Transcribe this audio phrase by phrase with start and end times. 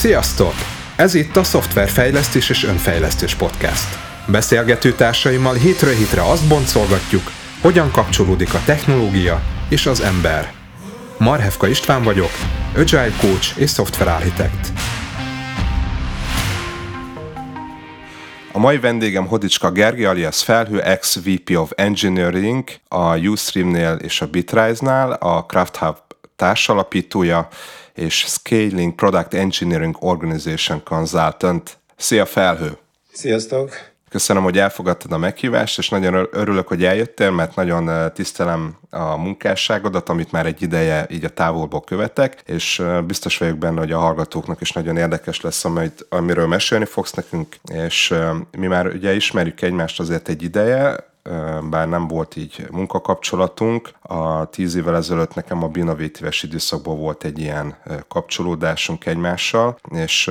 [0.00, 0.54] Sziasztok!
[0.96, 3.98] Ez itt a Szoftverfejlesztés és Önfejlesztés Podcast.
[4.26, 7.22] Beszélgető társaimmal hétről hétre azt boncolgatjuk,
[7.62, 10.52] hogyan kapcsolódik a technológia és az ember.
[11.18, 12.30] Marhevka István vagyok,
[12.76, 14.72] Agile Coach és Software Architect.
[18.52, 25.12] A mai vendégem Hodicska Gergi alias Felhő, ex-VP of Engineering a Ustream-nél és a Bitrise-nál,
[25.12, 25.96] a Craft Hub
[26.36, 27.48] társalapítója
[28.00, 31.78] és Scaling Product Engineering Organization Consultant.
[31.96, 32.76] Szia Felhő!
[33.12, 33.88] Sziasztok!
[34.08, 40.08] Köszönöm, hogy elfogadtad a meghívást, és nagyon örülök, hogy eljöttél, mert nagyon tisztelem a munkásságodat,
[40.08, 44.60] amit már egy ideje így a távolból követek, és biztos vagyok benne, hogy a hallgatóknak
[44.60, 48.14] is nagyon érdekes lesz, amit, amiről mesélni fogsz nekünk, és
[48.58, 51.09] mi már ugye ismerjük egymást azért egy ideje,
[51.70, 53.90] bár nem volt így munkakapcsolatunk.
[54.02, 57.76] A tíz évvel ezelőtt nekem a binovétíves időszakban volt egy ilyen
[58.08, 60.28] kapcsolódásunk egymással, és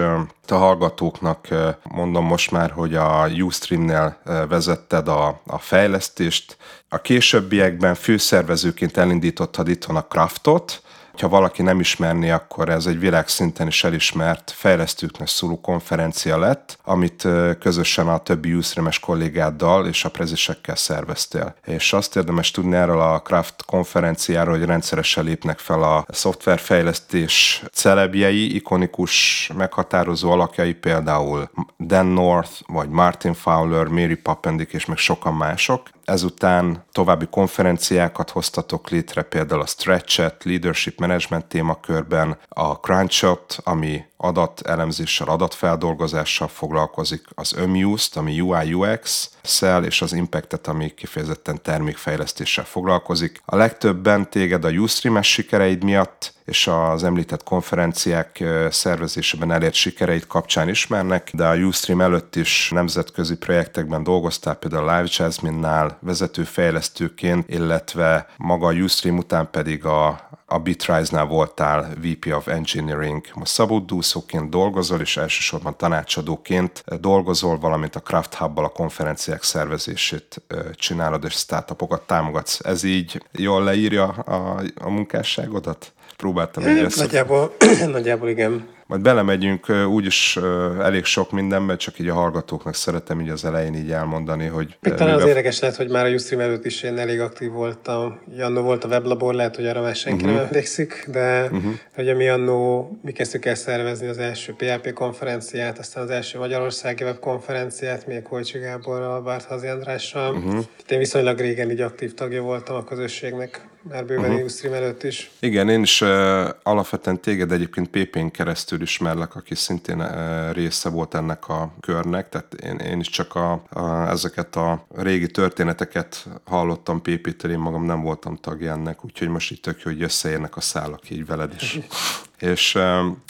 [0.47, 1.47] a hallgatóknak
[1.83, 4.17] mondom most már, hogy a Ustream-nél
[4.49, 6.57] vezetted a, a fejlesztést.
[6.89, 10.81] A későbbiekben főszervezőként elindítottad itthon a Craftot,
[11.21, 17.27] ha valaki nem ismerni, akkor ez egy világszinten is elismert fejlesztőknek szóló konferencia lett, amit
[17.59, 21.55] közösen a többi Ustream-es kollégáddal és a prezisekkel szerveztél.
[21.65, 28.55] És azt érdemes tudni erről a Craft konferenciáról, hogy rendszeresen lépnek fel a szoftverfejlesztés celebjei,
[28.55, 35.89] ikonikus, meghatározó alakjai, például Dan North, vagy Martin Fowler, Mary Papendick és meg sokan mások.
[36.09, 45.27] Ezután további konferenciákat hoztatok létre, például a Stretchet, Leadership Management témakörben, a Crunchot, ami adatelemzéssel,
[45.27, 53.41] adatfeldolgozással foglalkozik, az Amused, ami UI UX, Cell és az Impactet, ami kifejezetten termékfejlesztéssel foglalkozik.
[53.45, 60.69] A legtöbben téged a Ustream-es sikereid miatt és az említett konferenciák szervezésében elért sikereit kapcsán
[60.69, 67.49] ismernek, de a Ustream előtt is nemzetközi projektekben dolgoztál, például a Live Jasmine-nál vezető fejlesztőként,
[67.49, 74.49] illetve maga a Ustream után pedig a a Bitrise-nál voltál VP of Engineering, most szabódúszóként
[74.49, 80.41] dolgozol, és elsősorban tanácsadóként dolgozol, valamint a Craft hub a konferenciák szervezését
[80.73, 82.59] csinálod, és startupokat támogatsz.
[82.65, 85.93] Ez így jól leírja a, a munkásságodat?
[86.19, 87.55] Próbáltam egy Nagyjából,
[87.91, 90.37] nagyjából igen majd belemegyünk úgyis
[90.81, 94.77] elég sok mindenbe, csak így a hallgatóknak szeretem így az elején így elmondani, hogy...
[94.79, 98.19] Még talán az érdekes lehet, hogy már a Ustream előtt is én elég aktív voltam.
[98.37, 100.37] Jannó volt a weblabor, lehet, hogy arra már senki uh-huh.
[100.37, 101.73] nem emlékszik, de uh-huh.
[101.97, 107.03] ugye mi annó, mi kezdtük el szervezni az első PHP konferenciát, aztán az első Magyarországi
[107.03, 110.35] webkonferenciát, még Hojcsi Gáborral, Bárthazi Andrással.
[110.35, 110.63] Uh-huh.
[110.87, 114.43] Én viszonylag régen így aktív tagja voltam a közösségnek már bőven uh-huh.
[114.43, 115.31] Ustream előtt is.
[115.39, 121.13] Igen, én is uh, alapvetően téged egyébként PP-n keresztül ismerlek, aki szintén uh, része volt
[121.13, 127.01] ennek a körnek, tehát én, én is csak a, a, ezeket a régi történeteket hallottam
[127.01, 130.61] PP-től, én magam nem voltam tagja ennek, úgyhogy most itt tök jó, hogy összeérnek a
[130.61, 131.79] szálak így veled is.
[132.39, 132.73] és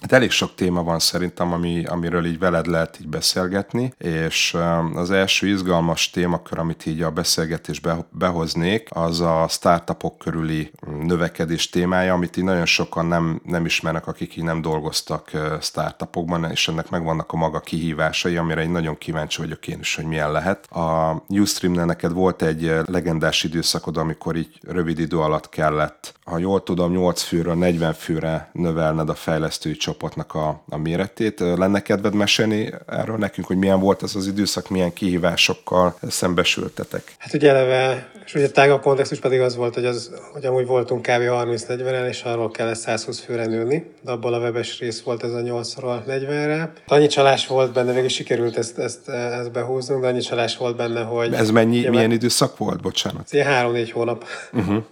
[0.02, 4.58] hát elég sok téma van szerintem, ami, amiről így veled lehet így beszélgetni, és
[4.94, 10.72] az első izgalmas témakör, amit így a beszélgetésbe behoznék, az a startupok körüli
[11.02, 15.32] növekedés témája, amit így nagyon sokan nem, nem ismernek, akik így nem dolgoztak
[15.62, 20.06] startupokban, és ennek megvannak a maga kihívásai, amire én nagyon kíváncsi vagyok én is, hogy
[20.06, 20.66] milyen lehet.
[20.72, 26.64] A Ustream-nél neked volt egy legendás időszakod, amikor így rövid idő alatt kellett, ha jól
[26.64, 31.40] tudom, 8 főről 40 főre növelni növelned a fejlesztői csoportnak a, a méretét.
[31.40, 37.16] Lenne kedved mesélni erről nekünk, hogy milyen volt ez az időszak, milyen kihívásokkal szembesültetek?
[37.18, 41.02] Hát ugye eleve, és ugye tágabb kontextus pedig az volt, hogy, az, hogy amúgy voltunk
[41.02, 41.10] kb.
[41.10, 45.40] 30-40-en, és arról kellett 120 főre nőni, de abból a webes rész volt ez a
[45.40, 46.72] 8-ról 40-re.
[46.88, 51.02] Annyi csalás volt benne, végig sikerült ezt, ezt, ezt behúznunk, de annyi csalás volt benne,
[51.02, 51.34] hogy...
[51.34, 53.34] Ez mennyi, milyen időszak volt, bocsánat?
[53.34, 54.26] Ez 3-4 hónap.
[54.54, 54.84] Uh-huh.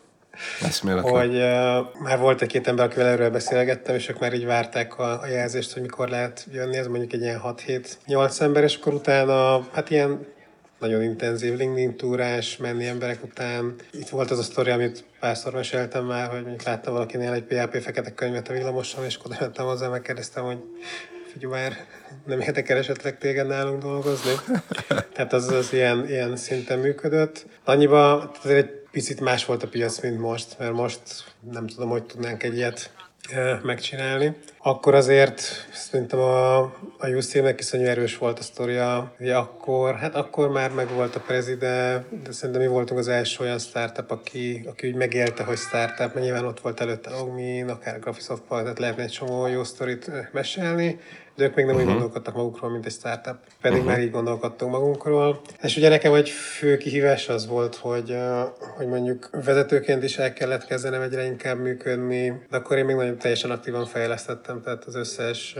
[1.01, 5.21] Hogy uh, már volt egy-két ember, akivel erről beszélgettem, és ők már így várták a,
[5.21, 7.41] a jelzést, hogy mikor lehet jönni, ez mondjuk egy ilyen
[8.07, 10.25] 6-7-8 ember, és akkor utána, hát ilyen
[10.79, 13.75] nagyon intenzív LinkedIn túrás, menni emberek után.
[13.91, 17.81] Itt volt az a sztori, amit párszor meséltem már, hogy mondjuk láttam valakinél egy PHP
[17.81, 20.57] fekete könyvet a villamoson, és akkor mentem hozzá, megkérdeztem, hogy
[21.31, 21.85] figyelj már,
[22.25, 24.31] nem érdekel esetleg téged nálunk dolgozni?
[25.13, 27.45] Tehát az, az ilyen, ilyen szinten működött.
[27.63, 31.01] Annyiban azért egy picit más volt a piac, mint most, mert most
[31.51, 32.91] nem tudom, hogy tudnánk egy ilyet
[33.63, 34.35] megcsinálni.
[34.67, 35.41] Akkor azért
[35.71, 36.57] szerintem a,
[36.97, 39.13] a UCM-nek iszonyú erős volt a sztoria.
[39.19, 43.43] Ugye akkor, hát akkor már meg volt a prezide, de szerintem mi voltunk az első
[43.43, 47.99] olyan startup, aki, aki úgy megélte, hogy startup, mert nyilván ott volt előtte Logmin, akár
[47.99, 50.99] Graphisoft tehát lehetne egy csomó jó sztorit mesélni,
[51.37, 51.89] de ők még nem uh-huh.
[51.89, 53.93] úgy gondolkodtak magukról, mint egy startup, pedig uh-huh.
[53.93, 55.41] már így gondolkodtunk magunkról.
[55.61, 58.17] És ugye nekem egy fő kihívás az volt, hogy,
[58.77, 63.17] hogy mondjuk vezetőként is el kellett kezdenem egyre inkább működni, de akkor én még nagyon
[63.17, 65.55] teljesen aktívan fejlesztettem, tehát az összes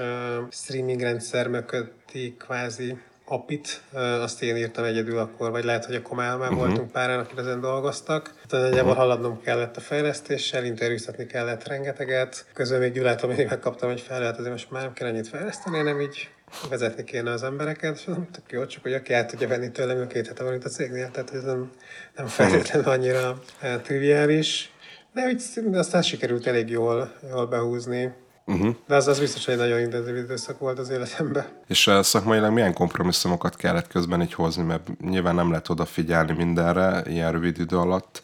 [0.52, 2.98] streaming rendszer mögötti kvázi
[3.30, 3.82] apit,
[4.22, 6.66] azt én írtam egyedül akkor, vagy lehet, hogy akkor már, már uh-huh.
[6.66, 8.34] voltunk páran, akik ezen dolgoztak.
[8.48, 9.08] Tehát nagyjából uh-huh.
[9.08, 12.46] haladnom kellett a fejlesztéssel, interjúztatni kellett rengeteget.
[12.54, 15.82] Közben még Gyulától mindig megkaptam, hogy fel lehet, azért most már nem kell ennyit fejleszteni,
[15.82, 16.30] nem így
[16.70, 19.98] vezetni kéne az embereket, és mondom, tök jó, csak hogy aki át tudja venni tőlem,
[19.98, 21.72] ő két hete van itt a cégnél, tehát ez nem,
[22.16, 23.42] nem feltétlenül annyira
[23.84, 24.72] triviális.
[25.14, 28.14] De úgy aztán sikerült elég jól, jól behúzni.
[28.50, 28.76] Uh-huh.
[28.88, 31.46] De az, az biztos, hogy egy nagyon intenzív időszak volt az életemben.
[31.68, 37.04] És uh, szakmailag milyen kompromisszumokat kellett közben így hozni, mert nyilván nem lehet odafigyelni mindenre
[37.06, 38.22] ilyen rövid idő alatt.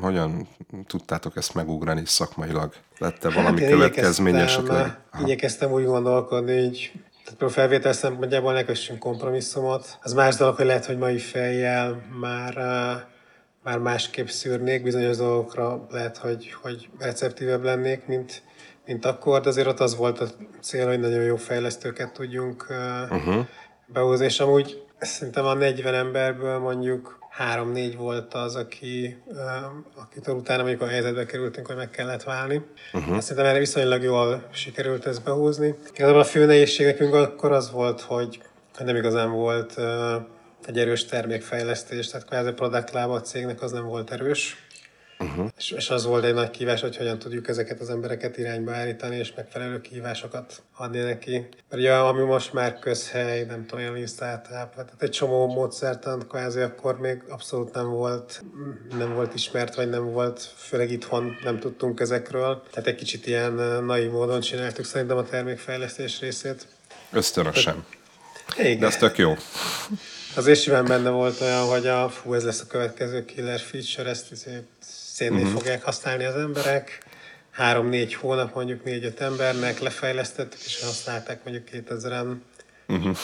[0.00, 0.48] Hogyan
[0.86, 2.72] tudtátok ezt megugrani szakmailag?
[2.98, 4.98] Lette hát valami hát következmény esetleg?
[5.20, 6.92] Igyekeztem úgy gondolkodni, hogy
[7.24, 9.98] tehát a felvétel szempontjából ne kössünk kompromisszumot.
[10.02, 13.10] Az más dolog, hogy lehet, hogy mai fejjel már uh,
[13.62, 18.42] már másképp szűrnék, bizonyos dolgokra lehet, hogy, hogy receptívebb lennék, mint,
[18.86, 20.26] mint akkor, de azért ott az volt a
[20.60, 22.66] cél, hogy nagyon jó fejlesztőket tudjunk
[23.10, 23.46] uh-huh.
[23.86, 29.22] behozni, és amúgy szerintem a 40 emberből mondjuk három-négy volt az, aki,
[29.94, 32.62] akitől utána mondjuk a helyzetbe kerültünk, hogy meg kellett válni.
[32.92, 33.18] Uh-huh.
[33.18, 35.74] Szerintem erre viszonylag jól sikerült ezt behúzni.
[35.94, 38.42] Igazából a fő nehézség nekünk akkor az volt, hogy
[38.78, 39.80] nem igazán volt
[40.66, 44.61] egy erős termékfejlesztés, tehát kvázi a product lába a cégnek az nem volt erős.
[45.32, 45.48] Uh-huh.
[45.58, 49.16] És, és az volt egy nagy kívás, hogy hogyan tudjuk ezeket az embereket irányba állítani,
[49.16, 51.32] és megfelelő kívásokat adni neki.
[51.68, 56.60] Mert ugye, ami most már közhely, nem tudom, olyan startup, tehát egy csomó módszertan kvázi
[56.60, 58.42] akkor még abszolút nem volt,
[58.98, 62.62] nem volt ismert, vagy nem volt, főleg itthon nem tudtunk ezekről.
[62.70, 63.52] Tehát egy kicsit ilyen
[63.84, 66.66] naív módon csináltuk szerintem a termékfejlesztés részét.
[67.12, 67.84] Ösztönösen.
[68.58, 68.78] Igen.
[68.78, 69.34] De ez tök jó.
[70.34, 74.30] Azért simán benne volt olyan, hogy a, fú, ez lesz a következő killer feature, ezt
[75.12, 75.52] szénné uh-huh.
[75.52, 77.02] fogják használni az emberek.
[77.50, 82.36] Három-négy hónap, mondjuk négy-öt embernek lefejlesztettük, és használták mondjuk 2000-en.
[82.92, 83.16] Uh-huh.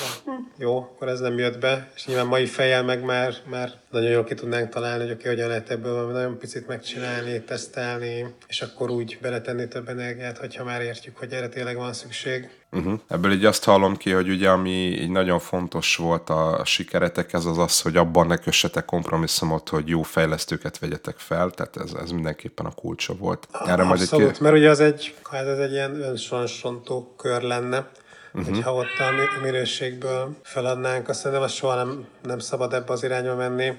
[0.58, 4.24] Jó, akkor ez nem jött be, és nyilván mai fejjel meg már, már nagyon jól
[4.24, 8.90] ki tudnánk találni, hogy oké, hogyan lehet ebből valami nagyon picit megcsinálni, tesztelni, és akkor
[8.90, 12.50] úgy beletenni több energiát, hogyha már értjük, hogy erre tényleg van szükség.
[12.70, 13.00] Uh-huh.
[13.08, 17.44] Ebből így azt hallom ki, hogy ugye ami így nagyon fontos volt a sikeretek, ez
[17.44, 22.10] az az, hogy abban ne kössetek kompromisszumot, hogy jó fejlesztőket vegyetek fel, tehát ez, ez
[22.10, 23.48] mindenképpen a kulcsa volt.
[23.52, 24.40] Erre Abszolút, majd egy...
[24.40, 27.90] mert ugye az egy, hát ez egy ilyen önsorsrontó kör lenne,
[28.32, 28.54] uh-huh.
[28.54, 33.34] hogyha ott a minőségből feladnánk, azt szerintem az soha nem, nem szabad ebbe az irányba
[33.34, 33.72] menni.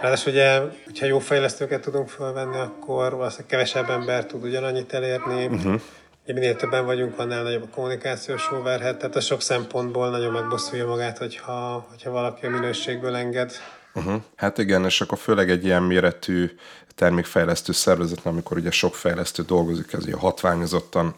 [0.00, 5.80] Ráadásul ugye, hogyha jó fejlesztőket tudunk felvenni, akkor valószínűleg kevesebb ember tud ugyanannyit elérni, uh-huh
[6.26, 10.86] Ugye minél többen vagyunk, annál nagyobb a kommunikációs overhead, tehát a sok szempontból nagyon megbosszulja
[10.86, 13.52] magát, hogyha, hogyha valaki a minőségből enged.
[13.94, 14.22] Uh-huh.
[14.36, 16.50] Hát igen, és akkor főleg egy ilyen méretű
[16.94, 21.14] termékfejlesztő szervezet, amikor ugye sok fejlesztő dolgozik, ez ilyen hatványozottan,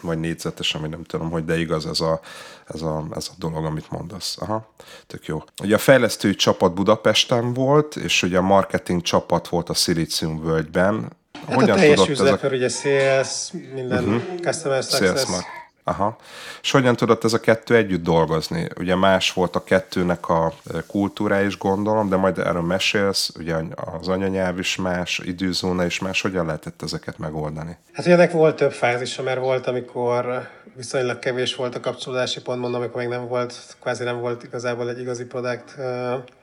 [0.00, 2.20] vagy négyzetesen, vagy nem tudom, hogy de igaz ez a,
[2.66, 4.36] ez a, ez a dolog, amit mondasz.
[4.40, 4.72] Aha,
[5.06, 5.42] tök jó.
[5.62, 11.16] Ugye a fejlesztői csapat Budapesten volt, és ugye a marketing csapat volt a Silicium völgyben,
[11.46, 12.48] Hát Hogyan a teljes üzlet, a...
[12.48, 14.40] ugye sales, minden uh-huh.
[14.40, 15.24] customer success.
[15.24, 15.44] Sales
[15.88, 16.16] Aha.
[16.62, 18.68] És hogyan tudott ez a kettő együtt dolgozni?
[18.78, 20.52] Ugye más volt a kettőnek a
[20.86, 26.20] kultúrája is gondolom, de majd erről mesélsz, ugye az anyanyelv is más, időzóna is más,
[26.20, 27.76] hogyan lehetett ezeket megoldani?
[27.92, 32.60] Hát ugye ennek volt több fázisa, mert volt, amikor viszonylag kevés volt a kapcsolódási pont,
[32.60, 35.74] mondom, amikor még nem volt, kvázi nem volt igazából egy igazi product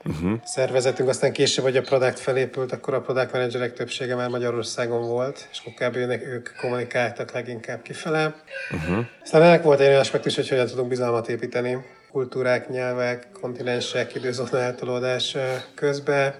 [0.04, 0.32] uh-huh.
[0.44, 5.48] szervezetünk, aztán később, hogy a product felépült, akkor a product managerek többsége már Magyarországon volt,
[5.52, 5.96] és akkor kb.
[6.26, 8.34] ők kommunikáltak leginkább kifele.
[8.70, 9.04] Uh-huh.
[9.22, 14.58] Aztán ennek volt egy olyan aspektus, hogy hogyan tudunk bizalmat építeni kultúrák, nyelvek, kontinensek, időzóna
[14.58, 15.36] eltolódás
[15.74, 16.34] közben.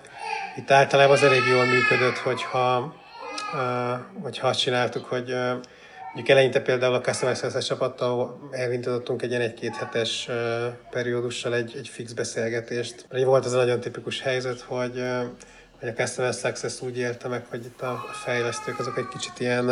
[0.56, 2.94] Itt általában az elég jól működött, hogyha,
[4.22, 5.34] hogyha azt csináltuk, hogy
[6.14, 10.28] Mondjuk eleinte például a Customer Success csapattal elindítottunk egy egy-két hetes
[10.90, 13.06] periódussal egy, egy fix beszélgetést.
[13.24, 15.02] Volt az a nagyon tipikus helyzet, hogy
[15.80, 19.66] hogy a Customer Success úgy élte meg, hogy itt a fejlesztők azok egy kicsit ilyen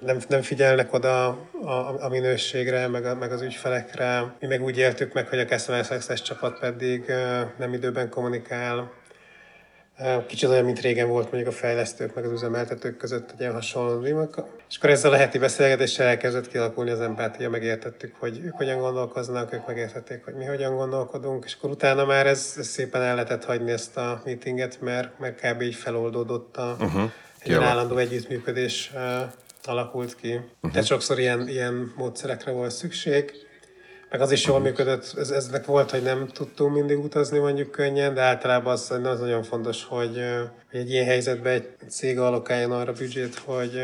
[0.00, 1.26] nem, nem figyelnek oda
[1.62, 4.34] a, a minőségre, meg, a, meg az ügyfelekre.
[4.40, 7.12] Mi meg úgy éltük meg, hogy a Customer Success csapat pedig
[7.58, 8.90] nem időben kommunikál,
[10.26, 14.00] Kicsit olyan, mint régen volt mondjuk a fejlesztők meg az üzemeltetők között egy ilyen hasonló
[14.00, 14.48] dinamika.
[14.68, 19.52] És akkor ezzel a heti beszélgetéssel elkezdett kialakulni az empátia, megértettük, hogy ők hogyan gondolkoznak,
[19.52, 23.44] ők megértették, hogy mi hogyan gondolkodunk, és akkor utána már ez, ez szépen el lehetett
[23.44, 25.62] hagyni ezt a meetinget, mert, mert kb.
[25.62, 27.10] így feloldódott a, uh-huh.
[27.38, 28.92] egy állandó együttműködés
[29.66, 30.34] alakult ki.
[30.34, 30.70] Uh-huh.
[30.70, 33.32] Tehát sokszor ilyen, ilyen módszerekre volt szükség,
[34.10, 38.14] meg az is jól működött, ez, eznek volt, hogy nem tudtunk mindig utazni mondjuk könnyen,
[38.14, 40.22] de általában az, az nagyon fontos, hogy,
[40.70, 43.82] hogy egy ilyen helyzetben egy cég allokáljon arra büdzsét, hogy,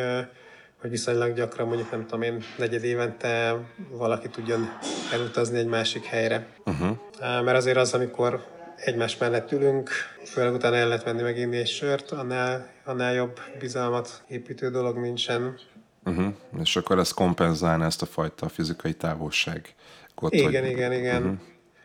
[0.81, 3.57] hogy viszonylag gyakran mondjuk nem tudom én, negyed évente
[3.91, 4.69] valaki tudjon
[5.13, 6.47] elutazni egy másik helyre.
[6.65, 6.97] Uh-huh.
[7.45, 8.45] Mert azért az, amikor
[8.85, 9.91] egymás mellett ülünk,
[10.25, 15.59] főleg utána el lehet menni meginni egy sört, annál, annál jobb bizalmat építő dolog nincsen.
[16.05, 16.35] Uh-huh.
[16.61, 19.75] És akkor ez kompenzálna ezt a fajta fizikai távolság
[20.15, 20.71] ott, igen, hogy...
[20.71, 21.23] igen, igen.
[21.23, 21.39] Uh-huh.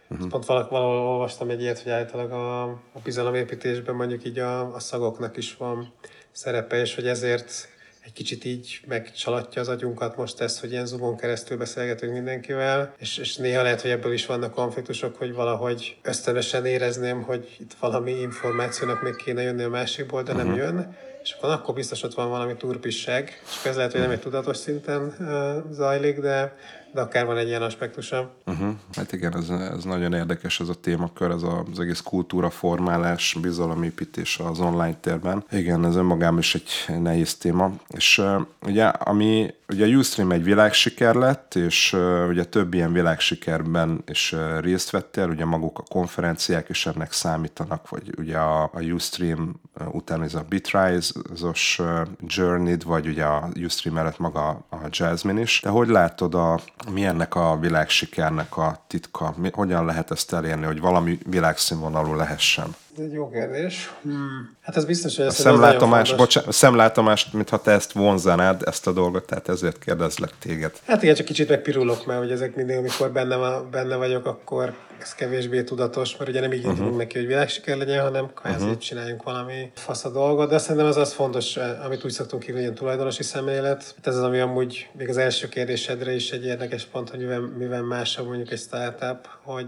[0.09, 0.27] Uh-huh.
[0.27, 2.63] Pont valahol, valahol olvastam egy ilyet, hogy általában a,
[2.93, 5.93] a bizalomépítésben mondjuk így a, a szagoknak is van
[6.31, 7.69] szerepe, és hogy ezért
[8.05, 13.17] egy kicsit így megcsalatja az agyunkat most ez, hogy ilyen zoomon keresztül beszélgetünk mindenkivel, és,
[13.17, 18.11] és néha lehet, hogy ebből is vannak konfliktusok, hogy valahogy ösztönösen érezném, hogy itt valami
[18.11, 20.63] információnak még kéne jönni a másikból, de nem uh-huh.
[20.63, 24.19] jön, és akkor, akkor biztos ott van valami turpisság, és ez lehet, hogy nem egy
[24.19, 26.57] tudatos szinten uh, zajlik, de
[26.93, 28.31] de akár van egy ilyen aspektusa.
[28.46, 28.69] Uh-huh.
[28.96, 34.60] Hát igen, ez, ez nagyon érdekes ez a témakör, ez az egész kultúraformálás, bizalomépítés az
[34.60, 35.43] online térben.
[35.51, 37.72] Igen, ez önmagában is egy nehéz téma.
[37.88, 42.93] És uh, ugye, ami ugye a Ustream egy világsiker lett, és uh, ugye több ilyen
[42.93, 48.63] világsikerben is uh, részt vettél, ugye maguk a konferenciák is ennek számítanak, vagy ugye a,
[48.63, 54.48] a Ustream uh, után ez a Bitrise-os uh, journey vagy ugye a Ustream mellett maga
[54.69, 55.60] a Jasmine is.
[55.63, 59.33] De hogy látod a, mi ennek a világsikernek a titka?
[59.38, 62.75] Mi, hogyan lehet ezt elérni, hogy valami világszínvonalú lehessen?
[62.99, 63.91] Ez egy jó kérdés.
[64.01, 64.57] Hmm.
[64.61, 68.91] Hát ez biztos, hogy a szemlátomás, bocsánat, a szemlátomást, mintha te ezt vonzanád, ezt a
[68.91, 70.71] dolgot, tehát ezért kérdezlek téged.
[70.85, 74.73] Hát igen, csak kicsit megpirulok, mert hogy ezek mindig, amikor benne, van, benne vagyok, akkor
[75.01, 76.97] ez kevésbé tudatos, mert ugye nem így uh-huh.
[76.97, 78.77] neki, hogy világsiker legyen, hanem kvázi uh-huh.
[78.77, 82.73] csináljunk valami fasz a dolgot, de szerintem az az fontos, amit úgy szoktunk hívni, ilyen
[82.73, 83.93] tulajdonosi szemlélet.
[83.95, 87.39] Hát ez az, ami amúgy még az első kérdésedre is egy érdekes pont, hogy mivel,
[87.57, 89.67] mivel másabb mondjuk egy startup, hogy hogy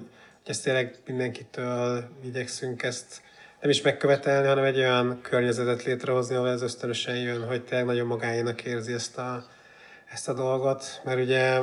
[0.52, 3.22] ezt tényleg mindenkitől igyekszünk ezt
[3.62, 8.08] nem is megkövetelni, hanem egy olyan környezetet létrehozni, ahol ez ösztönösen jön, hogy tényleg nagyon
[8.08, 9.46] magáénak érzi ezt a,
[10.14, 11.60] ezt a dolgot, mert ugye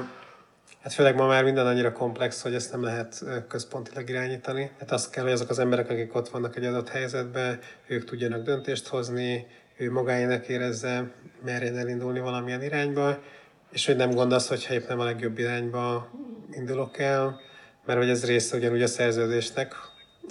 [0.83, 4.71] Hát főleg ma már minden annyira komplex, hogy ezt nem lehet központilag irányítani.
[4.79, 8.43] Hát azt kell, hogy azok az emberek, akik ott vannak egy adott helyzetben, ők tudjanak
[8.43, 11.11] döntést hozni, ő magáénak érezze,
[11.45, 13.19] merjen elindulni valamilyen irányba,
[13.71, 16.11] és hogy nem gond az, hogyha épp nem a legjobb irányba
[16.51, 17.41] indulok el,
[17.89, 19.75] mert hogy ez része ugyanúgy a szerződésnek,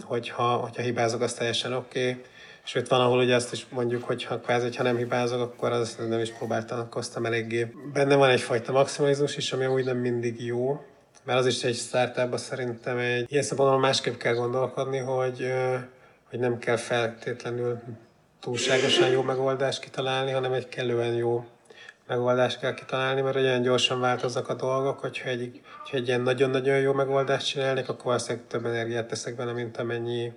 [0.01, 2.09] hogyha, hogyha hibázok, az teljesen oké.
[2.09, 2.23] Okay.
[2.63, 5.97] Sőt, van, ahol ugye azt is mondjuk, hogy ha, kvázi, ha nem hibázok, akkor az
[6.09, 7.71] nem is próbáltalkoztam eléggé.
[7.93, 10.85] Benne van egyfajta maximalizmus is, ami úgy nem mindig jó,
[11.23, 15.53] mert az is egy startupban szerintem egy ilyen szabadon másképp kell gondolkodni, hogy,
[16.29, 17.79] hogy nem kell feltétlenül
[18.39, 21.45] túlságosan jó megoldást kitalálni, hanem egy kellően jó
[22.07, 26.79] megoldást kell kitalálni, mert olyan gyorsan változnak a dolgok, hogyha egy, hogyha egy ilyen nagyon-nagyon
[26.79, 30.33] jó megoldást csinálnék, akkor valószínűleg több energiát teszek benne, mint amennyi,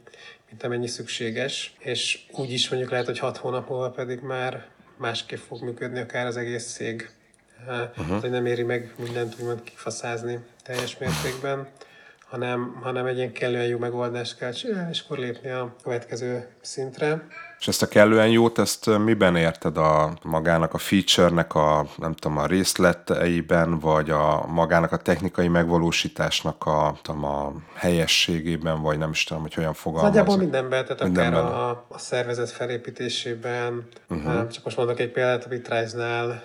[0.49, 1.75] mint amennyi szükséges.
[1.79, 6.27] És úgy is mondjuk lehet, hogy hat hónap múlva pedig már másképp fog működni akár
[6.27, 7.11] az egész cég.
[7.67, 8.21] Uh-huh.
[8.21, 11.69] Hogy nem éri meg mindent úgymond kifaszázni teljes mértékben,
[12.29, 17.27] hanem, hanem egy ilyen kellően jó megoldást kell csinálni, és akkor lépni a következő szintre.
[17.61, 22.39] És ezt a kellően jót, ezt miben érted a magának a feature-nek a, nem tudom,
[22.39, 29.25] a részleteiben, vagy a magának a technikai megvalósításnak a, tudom, a helyességében, vagy nem is
[29.25, 30.15] tudom, hogy hogyan fogalmazok.
[30.15, 31.45] Nagyjából mindenben, tehát mindenben.
[31.45, 34.47] akár a, a szervezet felépítésében, uh-huh.
[34.49, 36.43] csak most mondok egy példát, a Bitrise-nál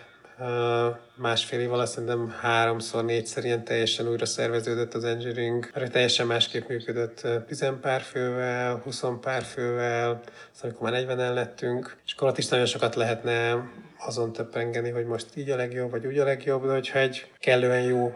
[1.15, 6.67] másfél év alatt szerintem háromszor, négyszer ilyen teljesen újra szerveződött az engineering, mert teljesen másképp
[6.67, 10.21] működött 10 pár fővel, 20 pár fővel,
[10.53, 13.67] aztán amikor már 40-en lettünk, és akkor ott is nagyon sokat lehetne
[13.99, 17.83] azon töprengeni, hogy most így a legjobb, vagy úgy a legjobb, de hogyha egy kellően
[17.83, 18.15] jó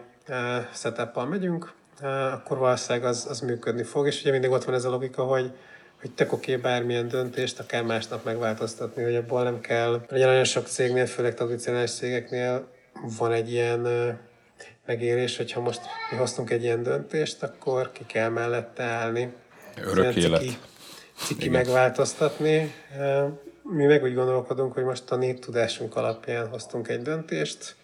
[0.74, 1.72] setup megyünk,
[2.32, 5.52] akkor valószínűleg az, az működni fog, és ugye mindig ott van ez a logika, hogy
[6.00, 10.04] hogy tök oké okay, bármilyen döntést akár másnap megváltoztatni, hogy abból nem kell.
[10.10, 12.68] Ugye nagyon sok cégnél, főleg tradicionális cégeknél
[13.18, 13.88] van egy ilyen
[14.86, 15.80] megérés, hogy ha most
[16.10, 19.32] mi hoztunk egy ilyen döntést, akkor ki kell mellette állni.
[19.84, 20.40] Örök élet.
[20.40, 20.58] Ciki,
[21.14, 22.74] ciki megváltoztatni.
[23.62, 27.74] Mi meg úgy gondolkodunk, hogy most a tudásunk alapján hoztunk egy döntést,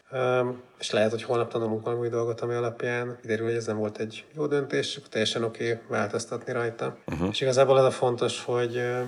[0.78, 3.98] és lehet, hogy holnap tanulunk valami új dolgot, ami alapján kiderül, hogy ez nem volt
[3.98, 6.96] egy jó döntés, teljesen oké okay változtatni rajta.
[7.06, 7.28] Uh-huh.
[7.30, 9.00] És igazából az a fontos, hogy uh,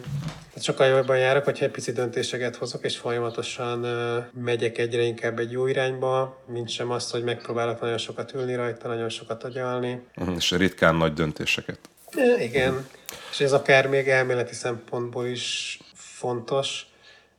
[0.56, 5.52] sokkal jobban járok, hogyha egy pici döntéseket hozok, és folyamatosan uh, megyek egyre inkább egy
[5.52, 10.02] jó irányba, mint sem azt, hogy megpróbálok nagyon sokat ülni rajta, nagyon sokat agyalni.
[10.16, 10.36] Uh-huh.
[10.36, 11.78] És ritkán nagy döntéseket.
[12.10, 12.86] E, igen.
[13.30, 16.86] És ez akár még elméleti szempontból is fontos,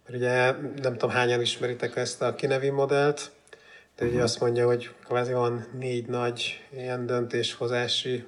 [0.05, 0.51] mert ugye
[0.81, 3.31] nem tudom hányan ismeritek ezt a Kinevi modellt,
[3.99, 8.25] de ugye azt mondja, hogy kvázi van négy nagy ilyen döntéshozási,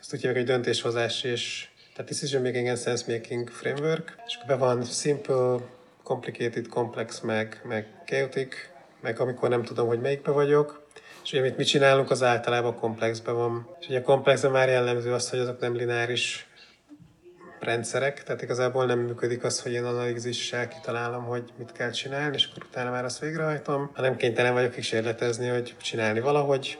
[0.00, 4.56] ezt úgy hívják, hogy döntéshozási és tehát decision making and sense making framework, és be
[4.56, 5.56] van simple,
[6.02, 8.54] complicated, complex, meg, meg chaotic,
[9.00, 10.86] meg amikor nem tudom, hogy melyikbe vagyok,
[11.24, 13.68] és ugye amit mi csinálunk, az általában komplexbe van.
[13.80, 16.46] És ugye a komplexben már jellemző az, hogy azok nem lineáris
[17.64, 22.48] rendszerek, tehát igazából nem működik az, hogy én analízissel kitalálom, hogy mit kell csinálni, és
[22.50, 26.78] akkor utána már azt végrehajtom, hanem kénytelen vagyok kísérletezni, hogy csinálni valahogy,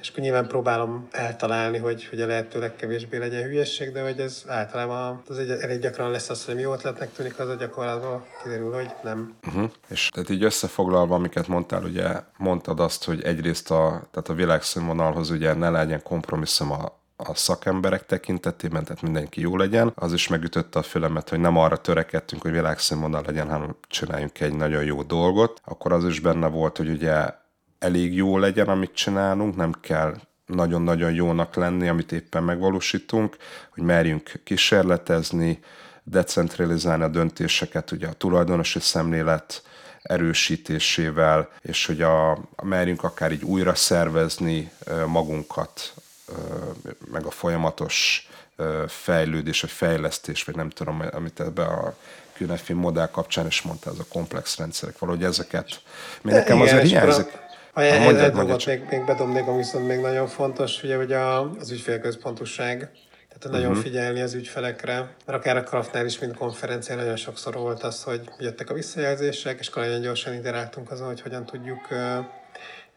[0.00, 4.44] és akkor nyilván próbálom eltalálni, hogy, hogy a lehető legkevésbé legyen hülyesség, de hogy ez
[4.46, 8.72] általában az egy, elég gyakran lesz az, hogy mi ötletnek tűnik, az a gyakorlatban kiderül,
[8.72, 9.34] hogy nem.
[9.46, 9.70] Uh-huh.
[9.88, 15.30] És tehát így összefoglalva, amiket mondtál, ugye mondtad azt, hogy egyrészt a, tehát a világszínvonalhoz
[15.30, 19.92] ugye ne legyen kompromisszum a a szakemberek tekintetében, tehát mindenki jó legyen.
[19.94, 24.54] Az is megütötte a fülemet, hogy nem arra törekedtünk, hogy világszínvonal legyen, hanem csináljunk egy
[24.54, 25.60] nagyon jó dolgot.
[25.64, 27.42] Akkor az is benne volt, hogy ugye
[27.78, 30.14] elég jó legyen, amit csinálunk, nem kell
[30.46, 33.36] nagyon-nagyon jónak lenni, amit éppen megvalósítunk,
[33.70, 35.58] hogy merjünk kísérletezni,
[36.02, 39.62] decentralizálni a döntéseket, ugye a tulajdonosi szemlélet
[40.02, 44.70] erősítésével, és hogy a, merjünk akár így újra szervezni
[45.06, 45.94] magunkat
[47.10, 48.28] meg a folyamatos
[48.86, 51.96] fejlődés, vagy fejlesztés, vagy nem tudom, amit ebbe a
[52.38, 55.82] QNFI modell kapcsán is mondta, ez a komplex rendszerek, valahogy ezeket.
[56.22, 57.26] Mi nekem azért hiányzik.
[57.72, 61.12] A, a, a egy dolgot még, még bedobnék, ami viszont még nagyon fontos, ugye, hogy
[61.12, 62.90] a, az ügyfélközpontúság.
[63.38, 63.84] Tehát nagyon uh-huh.
[63.84, 64.94] figyelni az ügyfelekre,
[65.26, 69.58] mert akár a Kraftnál is, mint konferencián nagyon sokszor volt az, hogy jöttek a visszajelzések,
[69.58, 71.88] és akkor nagyon gyorsan iteráltunk azon, hogy hogyan tudjuk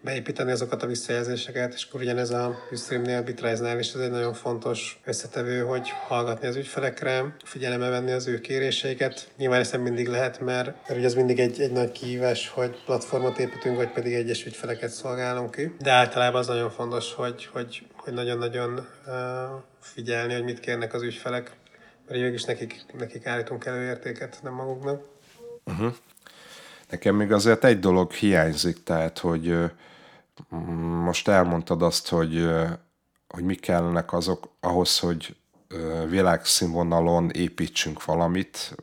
[0.01, 4.99] beépíteni azokat a visszajelzéseket, és akkor ugyanez a Ustream-nél, Bitrise-nál is ez egy nagyon fontos
[5.05, 9.31] összetevő, hogy hallgatni az ügyfelekre, figyelembe venni az ő kéréseiket.
[9.37, 12.83] Nyilván ezt nem mindig lehet, mert, mert ugye az mindig egy, egy nagy kihívás, hogy
[12.85, 15.75] platformot építünk, vagy pedig egyes ügyfeleket szolgálunk ki.
[15.79, 19.13] De általában az nagyon fontos, hogy, hogy, hogy nagyon-nagyon uh,
[19.79, 21.51] figyelni, hogy mit kérnek az ügyfelek,
[22.07, 25.01] mert végig is nekik, nekik állítunk előértéket, nem maguknak.
[25.65, 25.93] Uh-huh.
[26.89, 29.57] Nekem még azért egy dolog hiányzik, tehát, hogy
[31.03, 32.49] most elmondtad azt, hogy,
[33.27, 35.35] hogy mi kellenek azok ahhoz, hogy
[36.09, 38.75] világszínvonalon építsünk valamit,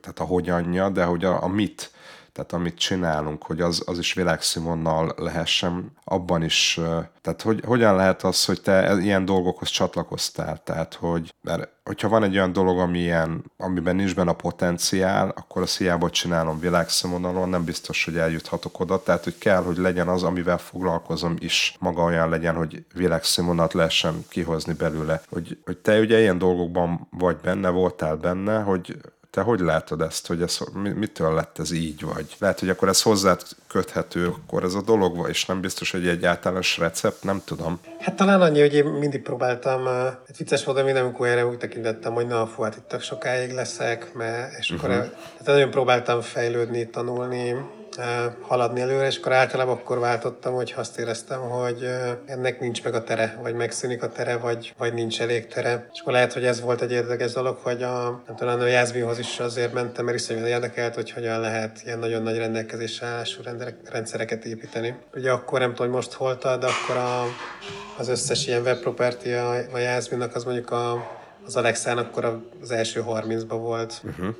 [0.00, 1.90] tehát a hogyanja, de hogy a, a mit
[2.38, 6.80] tehát amit csinálunk, hogy az, az is világszínvonnal lehessen, abban is,
[7.20, 12.22] tehát hogy, hogyan lehet az, hogy te ilyen dolgokhoz csatlakoztál, tehát hogy, mert hogyha van
[12.22, 17.48] egy olyan dolog, ami ilyen, amiben nincs benne a potenciál, akkor azt hiába csinálom világszínvonalon,
[17.48, 22.02] nem biztos, hogy eljuthatok oda, tehát hogy kell, hogy legyen az, amivel foglalkozom is, maga
[22.02, 25.22] olyan legyen, hogy világszínvonalat lehessen kihozni belőle.
[25.28, 28.96] Hogy, hogy te ugye ilyen dolgokban vagy benne, voltál benne, hogy
[29.30, 33.02] te hogy látod ezt, hogy ez, mitől lett ez így, vagy lehet, hogy akkor ez
[33.02, 37.80] hozzád köthető, akkor ez a dolog, és nem biztos, hogy egy általános recept, nem tudom.
[37.98, 39.86] Hát talán annyi, hogy én mindig próbáltam,
[40.26, 44.14] egy vicces volt, minden amikor erre úgy tekintettem, hogy na, fú, hát itt sokáig leszek,
[44.14, 45.04] mert, és akkor uh-huh.
[45.36, 47.56] hát nagyon próbáltam fejlődni, tanulni,
[48.40, 51.88] haladni előre, és akkor általában akkor váltottam, hogy azt éreztem, hogy
[52.26, 55.88] ennek nincs meg a tere, vagy megszűnik a tere, vagy, vagy nincs elég tere.
[55.92, 59.18] És akkor lehet, hogy ez volt egy érdekes dolog, hogy a, nem tudom, a Jászbíhoz
[59.18, 63.42] is azért mentem, mert iszonyúan érdekelt, hogy hogyan lehet ilyen nagyon nagy rendelkezésre állású
[63.84, 64.96] rendszereket építeni.
[65.14, 67.22] Ugye akkor nem tudom, hogy most hol de akkor a,
[67.98, 71.10] az összes ilyen web property a, a Jászbínak az mondjuk a,
[71.46, 74.00] az Alexán akkor az első 30-ban volt.
[74.04, 74.34] Uh-huh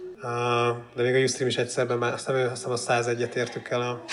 [0.95, 4.05] de még a Ustream is egyszerben már, aztán azt hiszem a 101-et értük el a,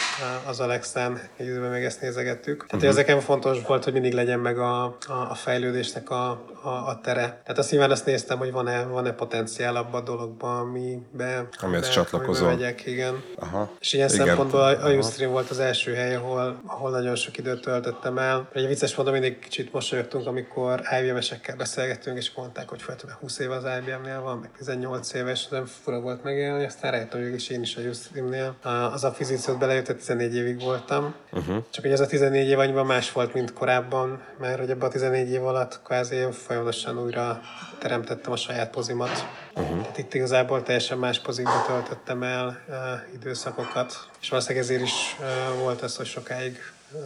[0.48, 2.58] az Alexán, egy időben még ezt nézegettük.
[2.58, 2.90] Tehát uh-huh.
[2.90, 6.30] ezeken fontos volt, hogy mindig legyen meg a, a, a fejlődésnek a,
[6.62, 7.22] a, a tere.
[7.22, 12.48] Tehát azt nyilván azt néztem, hogy van-e, van-e potenciál abban a dologban, amibe, amihez csatlakozom.
[12.48, 13.24] Megyek, igen.
[13.36, 13.72] Aha.
[13.80, 14.26] És ilyen igen.
[14.26, 18.50] szempontból a, a Ustream volt az első hely, ahol, ahol nagyon sok időt töltöttem el.
[18.54, 23.56] Egy vicces mondom, mindig kicsit mosolyogtunk, amikor IBM-esekkel beszélgettünk, és mondták, hogy folyton 20 éve
[23.56, 27.62] az IBM-nél van, meg 18 éves, nem fura fura volt megélni, aztán rájöttem, is én
[27.62, 28.56] is a Ustream-nél.
[28.94, 31.16] Az akvizíciót belejött, 14 évig voltam.
[31.32, 31.64] Uh-huh.
[31.70, 34.92] Csak hogy ez a 14 év annyiban más volt, mint korábban, mert hogy ebben a
[34.92, 37.42] 14 év alatt kvázi folyamatosan újra
[37.80, 39.28] teremtettem a saját pozimat.
[39.56, 39.82] Uh-huh.
[39.82, 42.76] Tehát itt igazából teljesen más pozícióba töltöttem el uh,
[43.14, 46.58] időszakokat, és valószínűleg ezért is uh, volt ez, hogy sokáig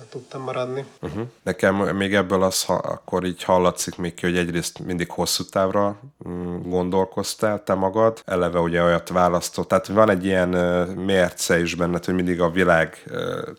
[0.09, 0.85] tudtam maradni.
[1.01, 1.27] Uh-huh.
[1.43, 5.99] Nekem még ebből az, ha akkor így hallatszik még ki, hogy egyrészt mindig hosszú távra
[6.27, 10.49] mm, gondolkoztál te magad, eleve ugye olyat választott, tehát van egy ilyen
[11.05, 13.03] mérce is benned, hogy mindig a világ,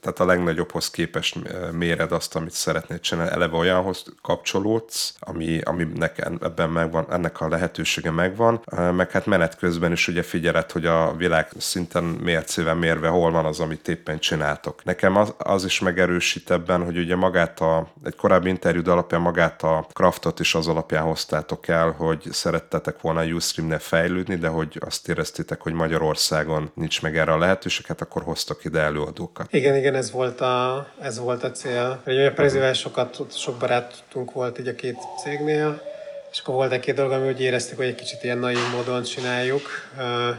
[0.00, 1.36] tehát a legnagyobbhoz képest
[1.72, 7.48] méred azt, amit szeretnéd csinálni, eleve olyanhoz kapcsolódsz, ami, ami nekem ebben megvan, ennek a
[7.48, 8.60] lehetősége megvan,
[8.96, 13.44] meg hát menet közben is ugye figyeled, hogy a világ szinten mércével mérve hol van
[13.44, 14.84] az, amit éppen csináltok.
[14.84, 19.20] Nekem az, az is megerősít, erősít ebben, hogy ugye magát a, egy korábbi interjúd alapján
[19.20, 24.78] magát a craftot is az alapján hoztátok el, hogy szerettetek volna Ustream-nél fejlődni, de hogy
[24.86, 29.52] azt éreztétek, hogy Magyarországon nincs meg erre a lehetőség, hát akkor hoztak ide előadókat.
[29.52, 32.02] Igen, igen, ez volt a, ez volt a cél.
[32.06, 35.82] Ugye a Prezivel sokat, sok barátunk volt így a két cégnél,
[36.32, 39.68] és akkor volt egy-két dolog, ami úgy éreztük, hogy egy kicsit ilyen naív módon csináljuk,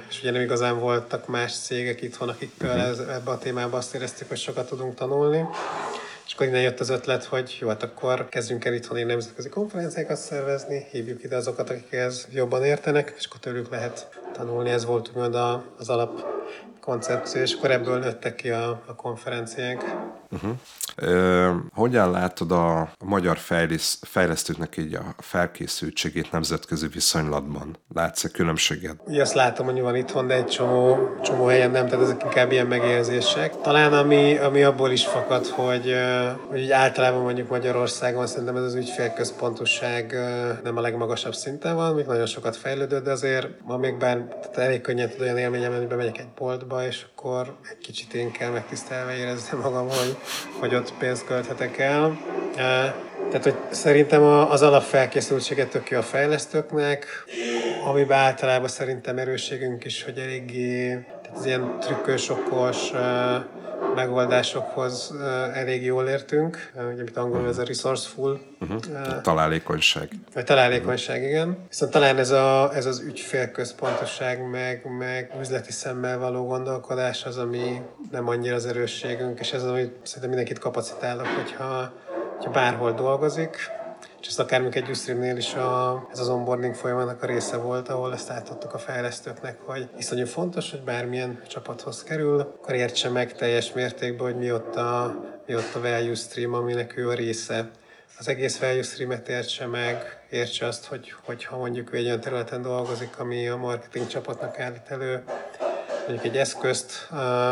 [0.09, 3.13] és ugye nem igazán voltak más cégek itthon, akikkel uh-huh.
[3.13, 5.45] ebbe a témába azt éreztük, hogy sokat tudunk tanulni.
[6.25, 10.17] És akkor innen jött az ötlet, hogy jó, hát akkor kezdjünk el itthon nemzetközi konferenciákat
[10.17, 14.69] szervezni, hívjuk ide azokat, akik ez jobban értenek, és akkor tőlük lehet tanulni.
[14.69, 15.35] Ez volt úgymond
[15.77, 16.25] az alap
[16.81, 19.83] koncepció, és akkor ebből nőttek ki a, a konferenciánk.
[20.31, 20.51] Uh-huh.
[20.95, 27.77] Ö, hogyan látod a, magyar fejlesz, fejlesztőknek így a felkészültségét nemzetközi viszonylatban?
[27.93, 28.95] Látsz-e különbséget?
[29.05, 32.51] Ugye azt látom, hogy van itthon, de egy csomó, csomó helyen nem, tehát ezek inkább
[32.51, 33.61] ilyen megérzések.
[33.61, 35.95] Talán ami, ami abból is fakad, hogy,
[36.47, 40.15] hogy általában mondjuk Magyarországon szerintem ez az ügyfélközpontosság
[40.63, 44.57] nem a legmagasabb szinten van, még nagyon sokat fejlődött, de azért ma még bár tehát
[44.57, 48.49] elég könnyen tud olyan élményem, hogy bemegyek egy boltba, és akkor egy kicsit én kell
[48.49, 50.17] megtisztelve érezni magam, hogy,
[50.59, 52.17] hogy ott pénzt költhetek el.
[53.29, 57.05] Tehát, hogy szerintem az alapfelkészültséget tök jó a fejlesztőknek,
[57.85, 61.05] amiben általában szerintem erősségünk is, hogy eléggé
[61.35, 62.91] az ilyen trükkös, okos
[63.95, 65.13] megoldásokhoz
[65.53, 68.39] elég jól értünk, ugye, amit angolul ez a resourceful.
[68.59, 69.21] Uh-huh.
[69.21, 70.09] Találékonyság.
[70.33, 71.57] Vagy találékonyság, igen.
[71.69, 77.81] Viszont talán ez, a, ez az ügyfélközpontosság, meg, meg üzleti szemmel való gondolkodás az, ami
[78.11, 81.93] nem annyira az erősségünk, és ez az, amit szerintem mindenkit kapacitálok, hogyha,
[82.35, 83.57] hogyha bárhol dolgozik,
[84.21, 88.13] és ez akár egy Ustream-nél is a, ez az onboarding folyamatnak a része volt, ahol
[88.13, 93.73] ezt átadtuk a fejlesztőknek, hogy iszonyú fontos, hogy bármilyen csapathoz kerül, akkor értse meg teljes
[93.73, 97.69] mértékben, hogy mi ott a, mi ott a value stream, aminek ő a része.
[98.19, 102.19] Az egész value streamet értse meg, értse azt, hogy, hogy ha mondjuk ő egy olyan
[102.19, 105.23] területen dolgozik, ami a marketing csapatnak állít elő,
[106.07, 107.07] mondjuk egy eszközt,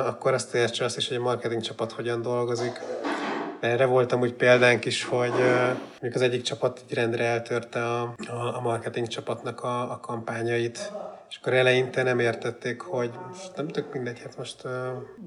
[0.05, 2.79] akkor azt értse azt is, hogy a marketing csapat hogyan dolgozik,
[3.59, 5.33] erre voltam úgy példánk is, hogy
[5.91, 10.91] mondjuk az egyik csapat egy rendre eltörte a, a, a marketing csapatnak a, a kampányait,
[11.29, 14.71] és akkor eleinte nem értették, hogy most nem tök mindegy, hát most uh,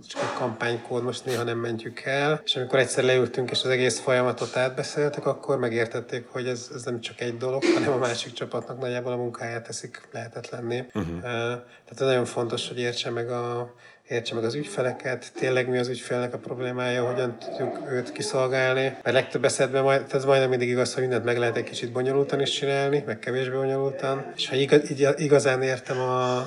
[0.09, 2.40] csak egy kampánykód, most néha nem mentjük el.
[2.45, 7.01] És amikor egyszer leültünk, és az egész folyamatot átbeszéltek, akkor megértették, hogy ez, ez nem
[7.01, 10.87] csak egy dolog, hanem a másik csapatnak nagyjából a munkáját teszik lehetetlenné.
[10.95, 11.16] Uh-huh.
[11.16, 13.75] Uh, tehát ez nagyon fontos, hogy értse meg a
[14.09, 18.81] értse meg az ügyfeleket, tényleg mi az ügyfélnek a problémája, hogyan tudjuk őt kiszolgálni.
[18.81, 22.41] Mert legtöbb esetben majd, ez majdnem mindig igaz, hogy mindent meg lehet egy kicsit bonyolultan
[22.41, 24.33] is csinálni, meg kevésbé bonyolultan.
[24.37, 26.47] És ha igaz, igazán értem a,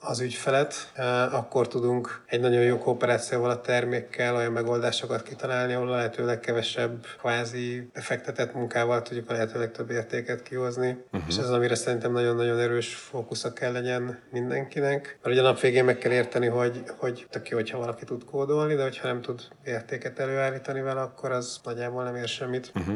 [0.00, 0.92] az ügyfelet,
[1.32, 7.06] akkor tudunk egy nagyon jó kooperációval a termékkel olyan megoldásokat kitalálni, ahol a lehető legkevesebb
[7.18, 11.04] kvázi befektetett munkával tudjuk a lehető legtöbb értéket kihozni.
[11.12, 11.28] Uh-huh.
[11.28, 15.18] És ez az, amire szerintem nagyon-nagyon erős fókusza kell legyen mindenkinek.
[15.22, 18.24] Mert ugye a nap végén meg kell érteni, hogy, hogy tök jó, hogyha valaki tud
[18.24, 22.72] kódolni, de hogyha nem tud értéket előállítani vele, akkor az nagyjából nem ér semmit.
[22.74, 22.94] Uh-huh.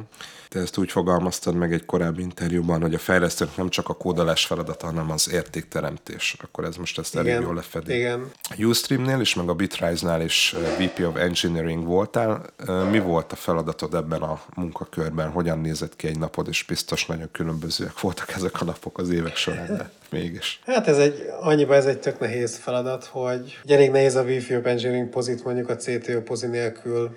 [0.48, 4.46] Te ezt úgy fogalmaztad meg egy korábbi interjúban, hogy a fejlesztők nem csak a kódolás
[4.46, 6.36] feladata, hanem az értékteremtés.
[6.42, 7.94] Akkor ez most ezt elég jól lefedi.
[7.94, 8.30] Igen.
[8.58, 12.46] Ustream-nél is, meg a Bitrise-nál is VP of Engineering voltál.
[12.90, 15.30] Mi volt a feladatod ebben a munkakörben?
[15.30, 19.36] Hogyan nézett ki egy napod, és biztos nagyon különbözőek voltak ezek a napok az évek
[19.36, 20.60] során, de mégis.
[20.66, 24.64] Hát ez egy, annyiban ez egy tök nehéz feladat, hogy elég nehéz a VP of
[24.64, 27.16] Engineering pozit mondjuk a CTO pozi nélkül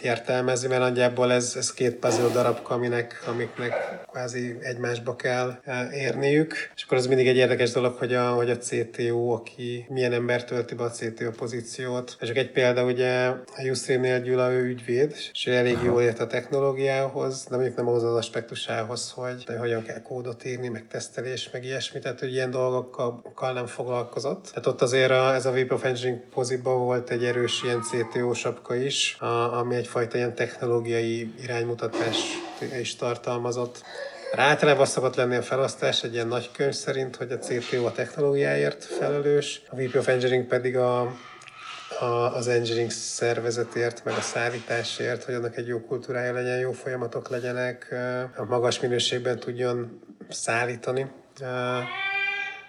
[0.00, 3.72] értelmezni, mert nagyjából ez, ez két puzzle darabka, aminek, amiknek
[4.10, 6.54] kvázi egymásba kell e, érniük.
[6.74, 10.44] És akkor az mindig egy érdekes dolog, hogy a, hogy a CTO, aki milyen ember
[10.44, 12.16] tölti be a CTO pozíciót.
[12.20, 16.26] És csak egy példa, ugye a Ustream-nél Gyula ő ügyvéd, és elég jól ért a
[16.26, 21.50] technológiához, de mondjuk nem ahhoz az aspektusához, hogy de hogyan kell kódot írni, meg tesztelés,
[21.50, 24.44] meg ilyesmi, tehát hogy ilyen dolgokkal nem foglalkozott.
[24.48, 28.34] Tehát ott azért a, ez a VP of Engineering poziba volt egy erős ilyen CTO
[28.34, 32.16] sapka is, a, ami egy egyfajta ilyen technológiai iránymutatás
[32.80, 33.82] is tartalmazott.
[34.36, 38.84] Általában szokott lenni a felosztás egy ilyen nagy könyv szerint, hogy a CTO a technológiáért
[38.84, 41.00] felelős, a VP of Engineering pedig a,
[42.00, 47.28] a, az engineering szervezetért, meg a szállításért, hogy annak egy jó kultúrája legyen, jó folyamatok
[47.28, 47.94] legyenek,
[48.36, 51.10] a magas minőségben tudjon szállítani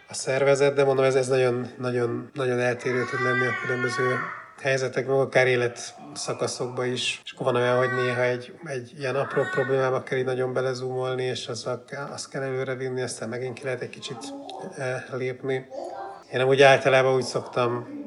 [0.07, 4.03] a szervezet, de mondom, ez, ez nagyon, nagyon, nagyon eltérő tud lenni a különböző
[4.63, 7.21] helyzetekben, akár élet szakaszokban is.
[7.23, 11.23] És akkor van olyan, hogy néha egy, egy ilyen apró problémába kell így nagyon belezúmolni,
[11.23, 11.69] és az
[12.11, 14.33] azt kell előre vinni, aztán megint ki lehet egy kicsit
[14.77, 15.65] eh, lépni.
[16.33, 18.02] Én amúgy általában úgy szoktam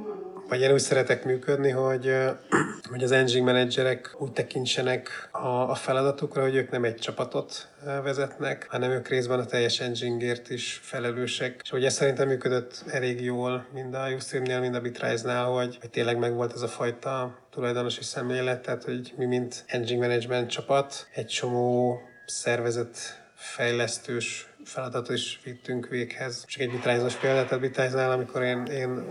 [0.48, 2.14] vagy én úgy szeretek működni, hogy,
[2.90, 7.68] hogy az engine menedzserek úgy tekintsenek a, a feladatukra, hogy ők nem egy csapatot
[8.02, 11.60] vezetnek, hanem ők részben a teljes engine is felelősek.
[11.64, 16.18] És ugye szerintem működött elég jól, mind a Ustream-nél, mind a Bitrise-nál, hogy, hogy tényleg
[16.18, 22.00] megvolt ez a fajta tulajdonosi szemlélet, tehát hogy mi, mint engine management csapat, egy csomó
[22.26, 26.44] szervezet fejlesztős feladatot is vittünk véghez.
[26.46, 29.04] Csak egy vitrájzos példát, vitrájznál, amikor én, én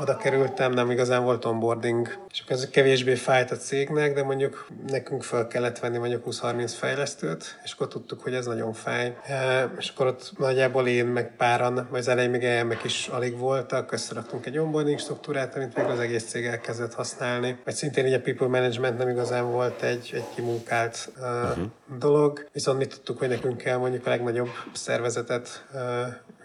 [0.00, 5.22] oda kerültem, nem igazán volt onboarding, és ez kevésbé fájt a cégnek, de mondjuk nekünk
[5.22, 9.16] fel kellett venni mondjuk 20-30 fejlesztőt, és akkor tudtuk, hogy ez nagyon fáj.
[9.26, 13.38] E, és akkor ott nagyjából én, meg páran, vagy az elején még elmek is alig
[13.38, 17.58] voltak, összeraktunk egy onboarding struktúrát, amit még az egész cég elkezdett használni.
[17.64, 21.66] Vagy szintén így a people management nem igazán volt egy, egy kimunkált uh, uh-huh.
[21.98, 24.50] dolog, viszont mi tudtuk, hogy nekünk kell mondjuk a legnagyobb
[24.82, 25.66] szervezetet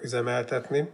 [0.02, 0.90] üzemeltetni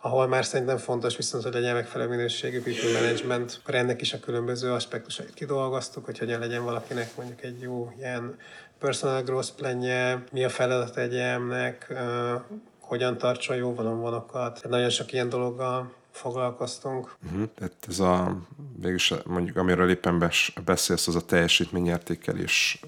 [0.00, 4.20] ahol már szerintem fontos viszont, hogy legyen megfelelő minőségű people management, akkor ennek is a
[4.20, 8.36] különböző aspektusait kidolgoztuk, hogy hogyan legyen valakinek mondjuk egy jó ilyen
[8.78, 12.40] personal growth planje, mi a feladat egy EM-nek, uh,
[12.80, 13.74] hogyan tartson jó.
[13.74, 17.16] Tehát nagyon sok ilyen dologgal foglalkoztunk.
[17.26, 17.48] Uh-huh.
[17.54, 18.36] Tehát ez a,
[18.76, 20.30] végülis mondjuk amiről éppen
[20.64, 22.80] beszélsz, az a teljesítményértékelés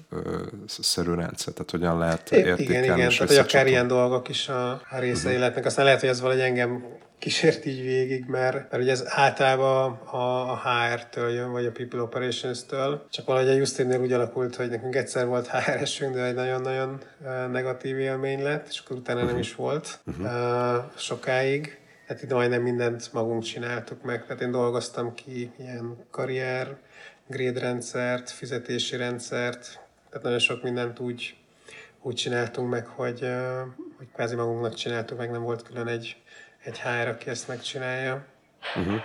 [0.65, 4.71] szerű rendszer, tehát hogyan lehet értékelni Igen, igen, tehát hogy akár ilyen dolgok is a,
[4.71, 5.39] a részei uh-huh.
[5.39, 5.65] lehetnek.
[5.65, 10.51] Aztán lehet, hogy ez valahogy engem kísért így végig, mert, mert ugye ez általában a,
[10.51, 13.05] a HR-től jön, vagy a People Operations-től.
[13.09, 17.01] Csak valahogy a Justinnél úgy alakult, hogy nekünk egyszer volt HR-esünk, de egy nagyon-nagyon
[17.51, 19.31] negatív élmény lett, és akkor utána uh-huh.
[19.31, 20.25] nem is volt uh-huh.
[20.25, 21.80] uh, sokáig
[22.11, 24.25] hát itt majdnem mindent magunk csináltuk meg.
[24.25, 26.77] Tehát én dolgoztam ki ilyen karrier,
[27.27, 31.35] grade rendszert, fizetési rendszert, tehát nagyon sok mindent úgy,
[32.01, 33.27] úgy csináltunk meg, hogy,
[33.97, 36.17] hogy kvázi magunknak csináltuk, meg nem volt külön egy,
[36.63, 38.25] egy HR, aki ezt megcsinálja.
[38.75, 39.01] Uh-huh.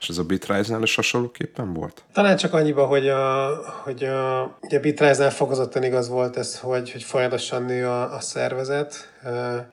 [0.00, 2.02] És ez a Bitrise-nál is hasonlóképpen volt?
[2.12, 3.46] Talán csak annyiba, hogy a,
[3.82, 8.20] hogy a, ugye a Bitrise-nál fokozottan igaz volt ez, hogy, hogy folyamatosan nő a, a
[8.20, 9.12] szervezet,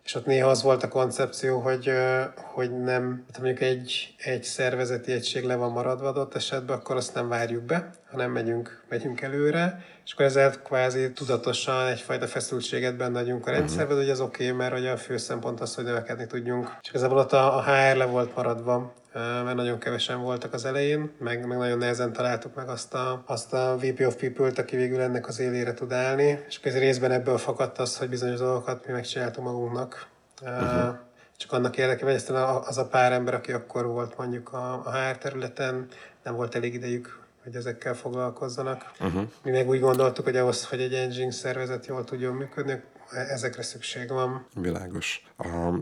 [0.04, 1.92] és ott néha az volt a koncepció, hogy,
[2.36, 7.14] hogy nem, hát mondjuk egy, egy szervezeti egység le van maradva adott esetben, akkor azt
[7.14, 13.20] nem várjuk be, hanem megyünk, megyünk előre, és akkor ezzel kvázi tudatosan egyfajta feszültséget benne
[13.20, 14.00] adjunk a rendszerbe, uh-huh.
[14.00, 16.78] hogy az oké, okay, mert hogy a fő szempont az, hogy növekedni tudjunk.
[16.82, 21.12] És igazából ott a, a HR le volt maradva, mert nagyon kevesen voltak az elején,
[21.20, 25.02] meg, meg nagyon nehezen találtuk meg azt a, azt a VP of People-t, aki végül
[25.02, 28.94] ennek az élére tud állni, és ez részben ebből fakadt az, hogy bizonyos dolgokat mi
[28.94, 30.08] megcsináltunk magunknak.
[30.42, 30.96] Uh-huh.
[31.38, 35.18] Csak annak érdekében, hogy az a pár ember, aki akkor volt mondjuk a, a HR
[35.18, 35.88] területen,
[36.24, 38.92] nem volt elég idejük hogy ezekkel foglalkozzanak.
[39.00, 39.22] Uh-huh.
[39.44, 44.10] Mi meg úgy gondoltuk, hogy ahhoz, hogy egy engine szervezet jól tudjon működni, ezekre szükség
[44.10, 44.46] van.
[44.56, 45.26] Világos.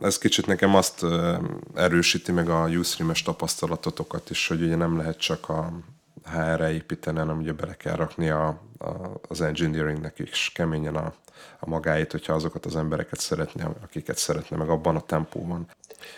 [0.01, 1.05] Ez kicsit nekem azt
[1.75, 5.71] erősíti meg a Ustream-es tapasztalatotokat is, hogy ugye nem lehet csak a
[6.25, 8.89] HR-re építeni, hanem ugye bele kell rakni a, a,
[9.27, 11.13] az engineeringnek is keményen a,
[11.59, 15.67] a magáit, hogyha azokat az embereket szeretné, akiket szeretne, meg abban a tempóban.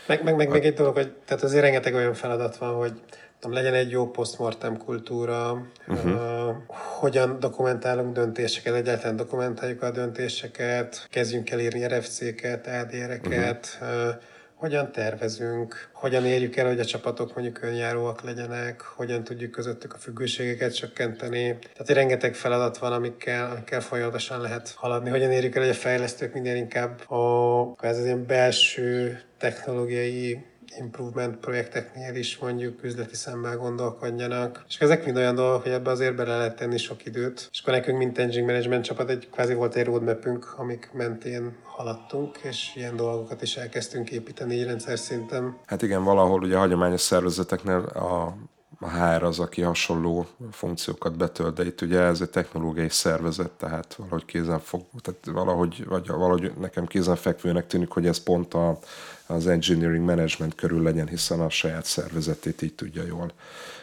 [0.08, 0.52] Meg, meg, meg a...
[0.52, 3.02] még egy dolog, hogy tehát azért rengeteg olyan feladat van, hogy
[3.42, 6.12] tudom, legyen egy jó postmortem kultúra, uh-huh.
[6.12, 14.08] uh, hogyan dokumentálunk döntéseket, egyáltalán dokumentáljuk a döntéseket, kezdjünk el írni RFC-ket, ADR-eket, uh-huh.
[14.08, 14.14] uh,
[14.62, 19.98] hogyan tervezünk, hogyan érjük el, hogy a csapatok mondjuk önjáróak legyenek, hogyan tudjuk közöttük a
[19.98, 21.58] függőségeket csökkenteni.
[21.60, 25.10] Tehát rengeteg feladat van, amikkel, amikkel folyamatosan lehet haladni.
[25.10, 30.46] Hogyan érjük el, hogy a fejlesztők minden inkább a, ez ilyen belső technológiai
[30.78, 34.64] improvement projekteknél is mondjuk üzleti szemmel gondolkodjanak.
[34.68, 37.50] És ezek mind olyan dolgok, hogy ebbe azért bele lehet tenni sok időt.
[37.52, 42.38] És akkor nekünk, mint engine management csapat, egy kvázi volt egy roadmapünk, amik mentén haladtunk,
[42.38, 45.58] és ilyen dolgokat is elkezdtünk építeni így rendszer szinten.
[45.66, 48.36] Hát igen, valahol ugye a hagyományos szervezeteknél a
[48.84, 53.96] a HR az, aki hasonló funkciókat betölt, de itt ugye ez egy technológiai szervezet, tehát
[53.96, 58.80] valahogy kézenfog, tehát valahogy, vagy valahogy nekem kézenfekvőnek tűnik, hogy ez pont a,
[59.26, 63.32] az engineering management körül legyen, hiszen a saját szervezetét így tudja jól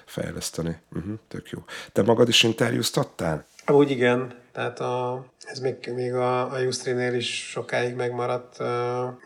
[0.08, 0.76] fejleszteni.
[0.92, 1.64] Uh-huh, tök jó.
[1.92, 3.44] Te magad is interjúztattál?
[3.66, 8.58] Úgy igen, tehát a, ez még, még a, a Ustream-nél is sokáig megmaradt,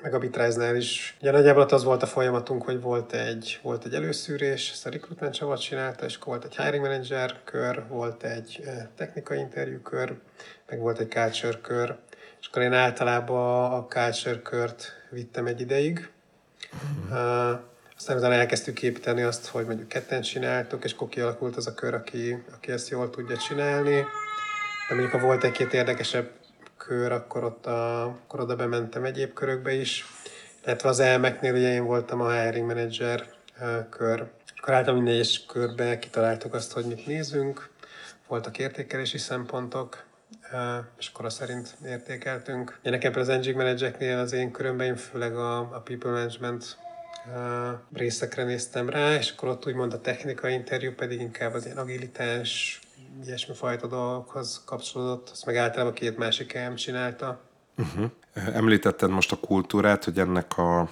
[0.03, 1.17] meg a Bitrise-nál is.
[1.21, 5.35] Ugye nagyjából az volt a folyamatunk, hogy volt egy, volt egy előszűrés, ezt a recruitment
[5.35, 8.63] csapat csinálta, és volt egy hiring manager kör, volt egy
[8.97, 10.15] technikai interjú kör,
[10.69, 11.97] meg volt egy culture kör,
[12.41, 16.11] és akkor én általában a culture kört vittem egy ideig.
[16.75, 17.13] Mm.
[17.13, 17.61] Uh,
[18.03, 21.95] aztán utána elkezdtük építeni azt, hogy mondjuk ketten csináltuk, és akkor kialakult az a kör,
[21.95, 23.95] aki, aki ezt jól tudja csinálni.
[24.89, 26.31] De mondjuk, ha volt egy-két érdekesebb
[26.77, 30.05] kör, akkor, ott a, akkor oda bementem egyéb körökbe is.
[30.65, 33.27] Illetve az elmeknél ugye én voltam a hiring manager
[33.91, 34.31] kör.
[34.57, 37.71] Akkor általában minden egyes körbe kitaláltuk azt, hogy mit nézünk.
[38.29, 40.05] Voltak értékelési szempontok,
[40.99, 42.79] és akkor azt szerint értékeltünk.
[42.83, 46.77] Én nekem az Engine Managernél az én körömben én főleg a, a People Management
[47.93, 52.81] részekre néztem rá, és akkor ott úgymond a technikai interjú pedig inkább az ilyen agilitás,
[53.25, 57.41] ilyesmi fajta dolgokhoz kapcsolódott, azt meg általában két másik elm csinálta.
[57.77, 58.11] Uh-huh.
[58.55, 60.91] Említetted most a kultúrát, hogy ennek a,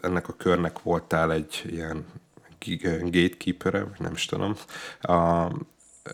[0.00, 2.06] ennek a körnek voltál egy ilyen
[3.02, 4.56] gatekeeper vagy nem is tudom.
[5.00, 5.46] A,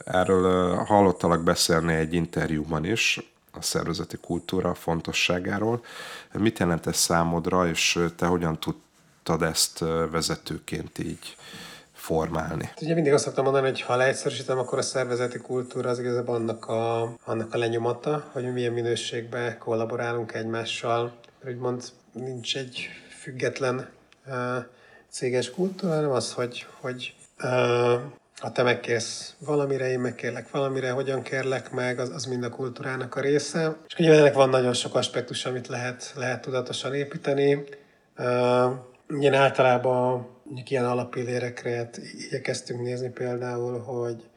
[0.04, 5.84] erről hallottalak beszélni egy interjúban is, a szervezeti kultúra fontosságáról.
[6.32, 9.78] Mit jelent ez számodra, és te hogyan tudtad ezt
[10.10, 11.36] vezetőként így
[11.92, 12.64] formálni.
[12.64, 16.34] Hát ugye mindig azt szoktam mondani, hogy ha leegyszerűsítem, akkor a szervezeti kultúra az igazából
[16.34, 21.12] annak a, annak a lenyomata, hogy milyen minőségben kollaborálunk egymással.
[21.46, 21.82] Úgymond
[22.12, 22.88] nincs egy
[23.20, 23.88] független
[24.26, 24.34] uh,
[25.10, 28.00] céges kultúra, hanem az, hogy, hogy uh,
[28.40, 33.14] ha te megkérsz valamire, én megkérlek valamire, hogyan kérlek meg, az, az mind a kultúrának
[33.14, 33.76] a része.
[33.88, 37.64] És ugye ennek van nagyon sok aspektus, amit lehet, lehet tudatosan építeni.
[38.18, 38.72] Uh,
[39.08, 40.28] ilyen általában
[40.68, 41.90] ilyen alapillérekre
[42.26, 44.28] igyekeztünk nézni például, hogy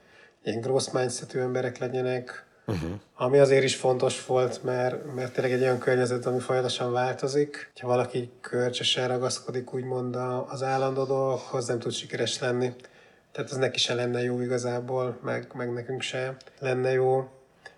[0.44, 2.90] ilyen grossz mindsetű emberek legyenek, uh-huh.
[3.16, 7.72] ami azért is fontos volt, mert, mert tényleg egy olyan környezet, ami folyamatosan változik.
[7.82, 12.74] Ha valaki kölcsösen ragaszkodik úgymond az állandó dolgokhoz, nem tud sikeres lenni.
[13.34, 17.30] Tehát az neki se lenne jó igazából, meg, meg nekünk se lenne jó.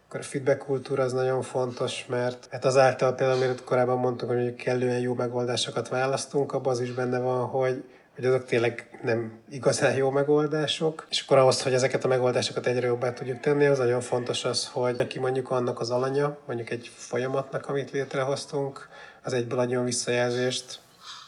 [0.08, 4.56] Akkor a feedback kultúra az nagyon fontos, mert hát azáltal például, amit korábban mondtuk, hogy
[4.56, 7.84] kellően jó megoldásokat választunk, abban az is benne van, hogy
[8.15, 12.88] hogy azok tényleg nem igazán jó megoldások, és akkor ahhoz, hogy ezeket a megoldásokat egyre
[12.88, 16.91] jobbá tudjuk tenni, az nagyon fontos az, hogy aki mondjuk annak az alanya, mondjuk egy
[16.96, 18.89] folyamatnak, amit létrehoztunk,
[19.24, 20.80] az egyből adjon visszajelzést,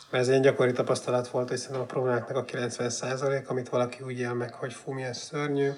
[0.10, 4.20] mert ez egy gyakori tapasztalat volt, hogy szerintem a problémáknak a 90% amit valaki úgy
[4.20, 5.72] él meg, hogy fú, milyen szörnyű,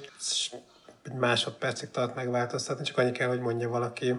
[1.03, 4.15] egy másodpercig tart megváltoztatni, csak annyi kell, hogy mondja valaki.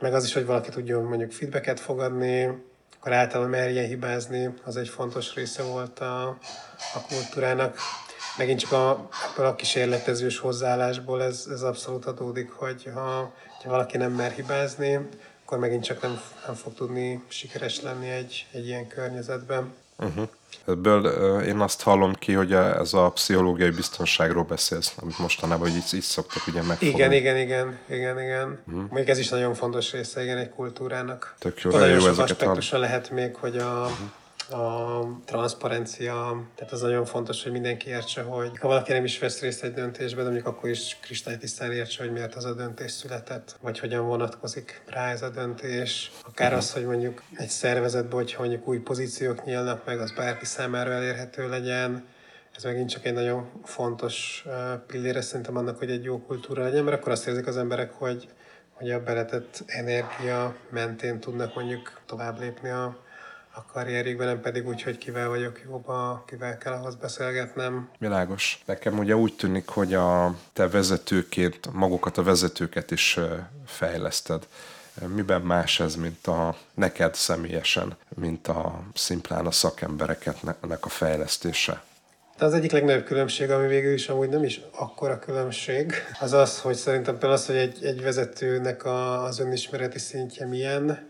[0.00, 2.66] Meg az is, hogy valaki tudjon mondjuk feedbacket fogadni,
[2.98, 6.28] akkor általában merjen hibázni, az egy fontos része volt a,
[6.94, 7.76] a kultúrának.
[8.36, 14.12] Megint csak a, a kísérletezős hozzáállásból ez, ez abszolút adódik, hogy ha, ha valaki nem
[14.12, 15.08] mer hibázni,
[15.48, 19.74] akkor megint csak nem, nem fog tudni sikeres lenni egy, egy ilyen környezetben.
[19.98, 20.28] Uh-huh.
[20.66, 25.76] Ebből uh, én azt hallom ki, hogy ez a pszichológiai biztonságról beszélsz, amit mostanában hogy
[25.76, 26.94] így, így szoktak ugye megfogni.
[26.94, 28.58] Igen, igen, igen, igen, igen.
[28.66, 28.90] Uh-huh.
[28.90, 31.34] Még ez is nagyon fontos része, igen, egy kultúrának.
[31.38, 32.80] Tök jó, nagyon jó ezeket hall...
[32.80, 34.10] lehet még, hogy a, uh-huh
[34.50, 39.40] a transzparencia, tehát az nagyon fontos, hogy mindenki értse, hogy ha valaki nem is vesz
[39.40, 43.56] részt egy döntésben, de mondjuk akkor is kristálytisztán értse, hogy miért az a döntés született,
[43.60, 46.10] vagy hogyan vonatkozik rá ez a döntés.
[46.26, 50.90] Akár az, hogy mondjuk egy szervezetben, hogy mondjuk új pozíciók nyílnak meg, az bárki számára
[50.90, 52.04] elérhető legyen,
[52.56, 54.44] ez megint csak egy nagyon fontos
[54.86, 58.28] pillére szerintem annak, hogy egy jó kultúra legyen, mert akkor azt érzik az emberek, hogy,
[58.72, 63.06] hogy a beletett energia mentén tudnak mondjuk tovább lépni a,
[63.58, 67.90] a karrierjükben, nem pedig úgy, hogy kivel vagyok jobban, kivel kell ahhoz beszélgetnem.
[67.98, 68.62] Világos.
[68.64, 73.18] Nekem ugye úgy tűnik, hogy a te vezetőként magukat a vezetőket is
[73.66, 74.46] fejleszted.
[75.06, 81.82] Miben más ez, mint a neked személyesen, mint a szimplán a szakembereknek a fejlesztése?
[82.38, 86.60] De az egyik legnagyobb különbség, ami végül is amúgy nem is akkora különbség, az az,
[86.60, 91.07] hogy szerintem például az, hogy egy, egy vezetőnek a, az önismereti szintje milyen,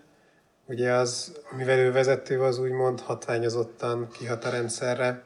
[0.68, 5.24] Ugye az, mivel ő vezető, az úgymond hatványozottan kihat a rendszerre.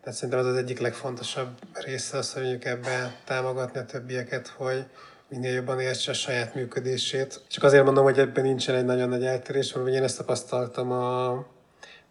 [0.00, 4.84] Tehát szerintem az az egyik legfontosabb része az, hogy mondjuk ebbe támogatni a többieket, hogy
[5.28, 7.40] minél jobban értse a saját működését.
[7.48, 11.32] Csak azért mondom, hogy ebben nincsen egy nagyon nagy eltérés, mert én ezt tapasztaltam a,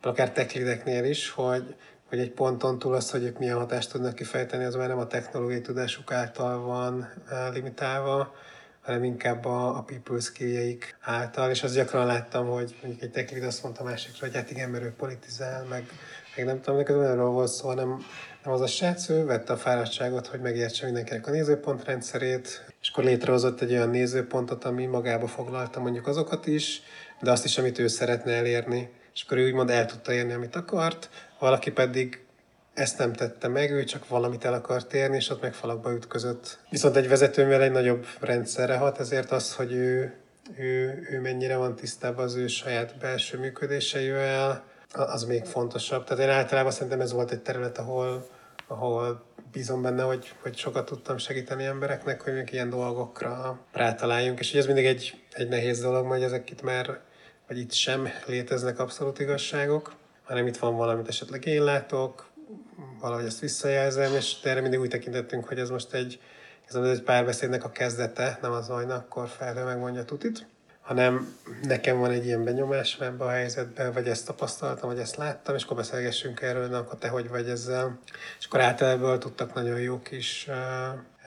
[0.01, 1.75] akár teklideknél is, hogy,
[2.09, 5.07] hogy egy ponton túl az, hogy ők milyen hatást tudnak kifejteni, az már nem a
[5.07, 8.33] technológiai tudásuk által van eh, limitálva,
[8.83, 10.17] hanem inkább a, a people
[11.01, 14.69] által, és azt gyakran láttam, hogy mondjuk egy lead azt mondta másikra, hogy hát igen,
[14.69, 15.85] mert ő politizál, meg,
[16.35, 18.05] meg nem tudom, neked erről volt szó, hanem
[18.43, 23.03] nem az a srác, ő vette a fáradtságot, hogy megértse mindenkinek a nézőpontrendszerét, és akkor
[23.03, 26.81] létrehozott egy olyan nézőpontot, ami magába foglalta mondjuk azokat is,
[27.21, 28.89] de azt is, amit ő szeretne elérni.
[29.13, 32.22] És akkor ő úgymond el tudta érni, amit akart, valaki pedig
[32.73, 36.59] ezt nem tette meg, ő csak valamit el akart érni, és ott meg falakba ütközött.
[36.69, 40.13] Viszont egy vezetőművel egy nagyobb rendszerre hat, ezért az, hogy ő,
[40.57, 46.03] ő, ő mennyire van tisztában az ő saját belső működéseivel, az még fontosabb.
[46.03, 48.27] Tehát én általában szerintem ez volt egy terület, ahol,
[48.67, 54.51] ahol bízom benne, hogy, hogy sokat tudtam segíteni embereknek, hogy még ilyen dolgokra rátaláljunk, és
[54.51, 56.99] hogy ez mindig egy, egy nehéz dolog, hogy ezek itt már,
[57.47, 59.93] vagy itt sem léteznek abszolút igazságok,
[60.23, 62.31] hanem itt van valamit esetleg én látok,
[62.99, 66.19] valahogy ezt visszajelzem, és erre mindig úgy tekintettünk, hogy ez most egy,
[66.67, 70.47] ez egy párbeszédnek a kezdete, nem az, hogy akkor felhő megmondja tutit,
[70.81, 75.55] hanem nekem van egy ilyen benyomásom ebben a helyzetben, vagy ezt tapasztaltam, vagy ezt láttam,
[75.55, 77.99] és akkor beszélgessünk erről, na akkor te hogy vagy ezzel.
[78.39, 80.47] És akkor általában tudtak nagyon jó kis,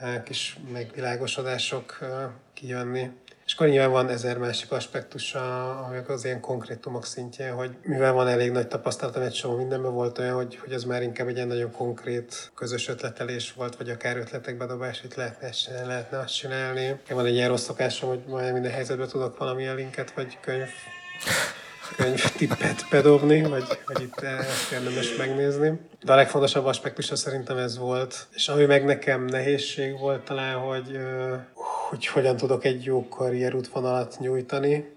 [0.01, 2.07] uh, kis megvilágosodások uh,
[2.53, 3.11] kijönni.
[3.47, 8.27] És akkor nyilván van ezer másik aspektusa, amik az ilyen konkrétumok szintjén, hogy mivel van
[8.27, 11.47] elég nagy tapasztalatom, egy csomó mindenben volt olyan, hogy, hogy az már inkább egy ilyen
[11.47, 16.35] nagyon konkrét közös ötletelés volt, vagy akár ötletek bedobás, itt lehetne ezt csinálni, lehetne azt
[16.35, 16.99] csinálni.
[17.09, 20.69] Van egy ilyen rossz szokásom, hogy majd minden helyzetben tudok valamilyen linket, vagy könyv
[21.95, 25.79] könyv tippet bedobni, vagy, vagy itt ezt érdemes megnézni.
[26.03, 28.27] De a legfontosabb aspektusa szerintem ez volt.
[28.31, 30.99] És ami meg nekem nehézség volt talán, hogy
[31.89, 34.95] hogy hogyan tudok egy jó karrierútvonalat nyújtani,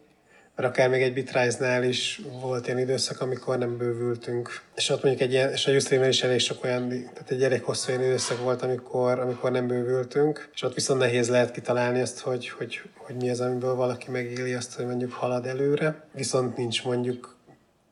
[0.56, 4.62] mert akár még egy Bitrise-nál is volt ilyen időszak, amikor nem bővültünk.
[4.74, 7.62] És ott mondjuk egy ilyen, és a ustream is elég sok olyan, tehát egy elég
[7.62, 12.20] hosszú ilyen időszak volt, amikor, amikor nem bővültünk, és ott viszont nehéz lehet kitalálni azt,
[12.20, 16.84] hogy, hogy, hogy mi az, amiből valaki megéli azt, hogy mondjuk halad előre, viszont nincs
[16.84, 17.36] mondjuk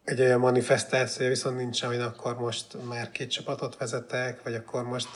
[0.04, 5.08] egy olyan manifestáció, viszont nincs, amin akkor most már két csapatot vezetek, vagy akkor most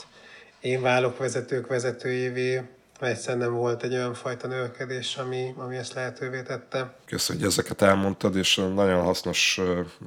[0.59, 2.61] én válok vezetők vezetőjévé,
[3.07, 6.95] egyszerűen nem volt egy olyan fajta növekedés, ami, ami ezt lehetővé tette.
[7.05, 9.61] Köszönöm, hogy ezeket elmondtad, és nagyon hasznos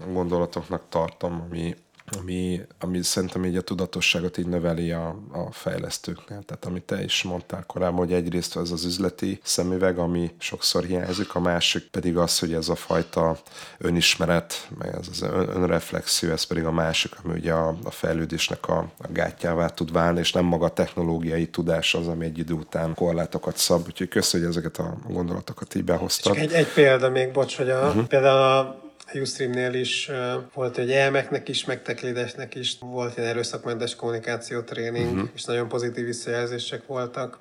[0.06, 1.76] gondolatoknak tartom, ami
[2.18, 6.42] ami, ami szerintem így a tudatosságot így növeli a, a fejlesztőknél.
[6.46, 11.34] Tehát amit te is mondtál korábban, hogy egyrészt ez az üzleti szemüveg, ami sokszor hiányzik,
[11.34, 13.38] a másik pedig az, hogy ez a fajta
[13.78, 15.22] önismeret, meg ez az
[15.54, 20.18] önreflexió, ez pedig a másik, ami ugye a, a fejlődésnek a, a gátjává tud válni,
[20.18, 23.86] és nem maga a technológiai tudás az, ami egy idő után korlátokat szab.
[23.86, 26.32] Úgyhogy köszönjük, hogy ezeket a gondolatokat így behoztad.
[26.32, 28.06] Csak egy, egy példa még, bocs, hogy a, uh-huh.
[28.06, 28.84] például a
[29.14, 30.10] Ustream-nél is
[30.54, 35.28] volt, hogy elmeknek is, meg teklidesnek is volt ilyen erőszakmentes kommunikáció tréning, uh-huh.
[35.34, 37.38] és nagyon pozitív visszajelzések voltak.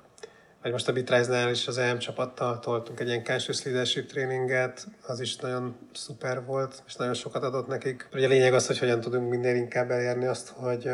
[0.62, 5.20] Vagy most a Bitrise-nál is az EM csapattal toltunk egy ilyen conscious leadership tréninget, az
[5.20, 8.08] is nagyon szuper volt, és nagyon sokat adott nekik.
[8.12, 10.90] Ugye a lényeg az, hogy hogyan tudunk minél inkább elérni azt, hogy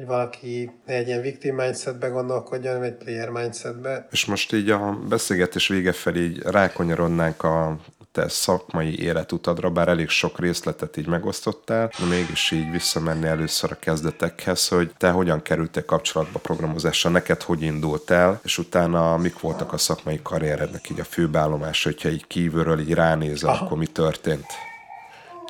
[0.00, 4.06] hogy valaki ne egy ilyen victim mindsetbe gondolkodjon, hanem egy player mindsetbe.
[4.10, 7.78] És most így a beszélgetés vége felé így rákonyarodnánk a
[8.12, 13.78] te szakmai életutadra, bár elég sok részletet így megosztottál, de mégis így visszamenni először a
[13.78, 19.72] kezdetekhez, hogy te hogyan kerültél kapcsolatba programozással, neked hogy indult el, és utána mik voltak
[19.72, 23.64] a szakmai karrierednek így a főbállomása, hogyha így kívülről így ránézel, Aha.
[23.64, 24.46] akkor mi történt?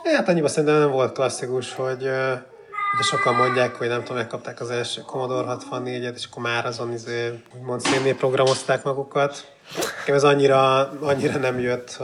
[0.05, 2.09] Hát annyiban szerintem nem volt klasszikus, hogy
[2.95, 6.93] Ugye sokan mondják, hogy nem tudom, megkapták az első Commodore 64-et, és akkor már azon
[6.93, 9.53] izé, úgymond szénnél programozták magukat.
[9.77, 11.99] Nekem ez annyira, annyira nem jött.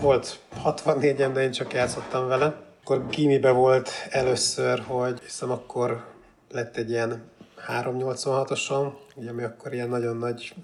[0.00, 2.54] Volt 64-em, de én csak játszottam vele.
[2.82, 6.04] Akkor gimibe volt először, hogy hiszem akkor
[6.50, 7.22] lett egy ilyen
[7.68, 10.54] 386-oson, ugye, ami akkor ilyen nagyon nagy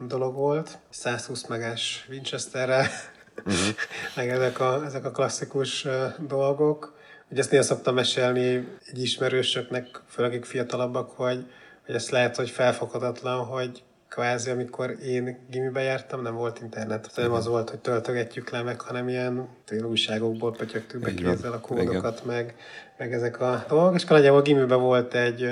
[0.00, 0.78] dolog volt.
[0.90, 2.90] 120 megás Winchesterre,
[3.36, 3.54] uh-huh.
[4.16, 5.86] meg ezek a, ezek a klasszikus
[6.18, 6.94] dolgok.
[7.30, 11.44] Ugye ezt néha szoktam mesélni egy ismerősöknek, főleg fiatalabbak, hogy,
[11.86, 13.82] hogy ezt lehet, hogy felfoghatatlan, hogy
[14.16, 17.10] kvázi, amikor én gimibe jártam, nem volt internet.
[17.16, 19.48] Nem az volt, hogy töltögetjük le meg, hanem ilyen
[19.88, 22.54] újságokból pötyögtük be kézzel a kódokat, meg,
[22.98, 23.94] meg ezek a dolgok.
[23.94, 25.48] És akkor nagyjából gimibe volt egy,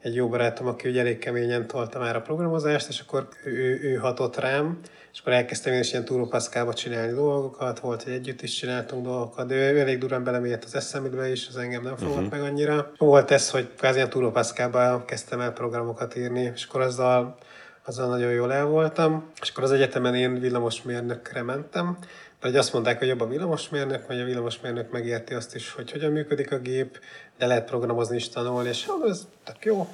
[0.00, 3.94] egy jó barátom, aki ugye elég keményen tolta már a programozást, és akkor ő, ő
[3.94, 4.78] hatott rám,
[5.12, 9.46] és akkor elkezdtem én is ilyen túrópaszkába csinálni dolgokat, volt, hogy együtt is csináltunk dolgokat,
[9.46, 12.30] de ő elég durán belemért az eszembe is, az engem nem fogott uh-huh.
[12.30, 12.92] meg annyira.
[12.98, 17.36] Volt ez, hogy kvázi ilyen túrópaszkába kezdtem el programokat írni, és akkor azzal
[17.84, 21.98] azzal nagyon jól el voltam, és akkor az egyetemen én villamosmérnökre mentem,
[22.40, 26.12] hogy azt mondták, hogy jobb a villamosmérnök, vagy a villamosmérnök megérti azt is, hogy hogyan
[26.12, 27.00] működik a gép,
[27.38, 29.88] de lehet programozni is tanulni, és hát ez tök jó.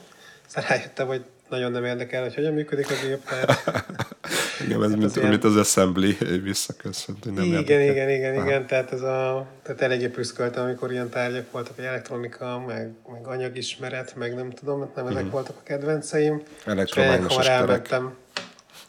[0.47, 3.63] Aztán rájöttem, hogy nagyon nem érdekel, hogy hogyan működik a gép, mert
[4.65, 8.47] Igen, ez mint, mint az assembly visszaköszönt, nem igen, igen, igen, Aha.
[8.47, 13.27] igen, tehát ez a, tehát eléggé prüszköltem, amikor ilyen tárgyak voltak, hogy elektronika, meg, meg
[13.27, 15.31] anyagismeret, meg nem tudom, nem ezek mm-hmm.
[15.31, 16.43] voltak a kedvenceim.
[16.65, 17.95] Elektromágneses terek.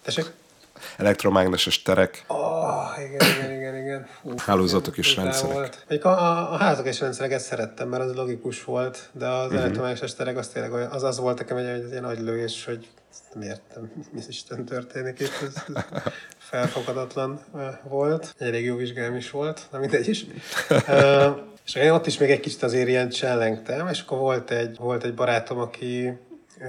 [0.01, 0.32] Tessék?
[0.97, 2.24] Elektromágneses terek.
[2.28, 4.07] Oh, igen, igen, igen, igen.
[4.22, 5.53] Uf, Hálózatok és rendszerek.
[5.53, 6.03] Volt.
[6.03, 9.61] a, a, a házak és rendszereket szerettem, mert az logikus volt, de az uh-huh.
[9.61, 12.88] elektromágneses terek az tényleg az az volt nekem egy, egy ilyen agylövés, hogy
[13.34, 15.84] nem értem, mi Isten történik itt, ez, ez
[16.38, 17.39] felfogadatlan
[17.84, 18.36] volt.
[18.38, 20.26] Egy elég jó vizsgám is volt, na mindegy is.
[20.70, 24.78] uh, és én ott is még egy kicsit azért ilyen csellengtem, és akkor volt egy,
[24.78, 26.18] volt egy barátom, aki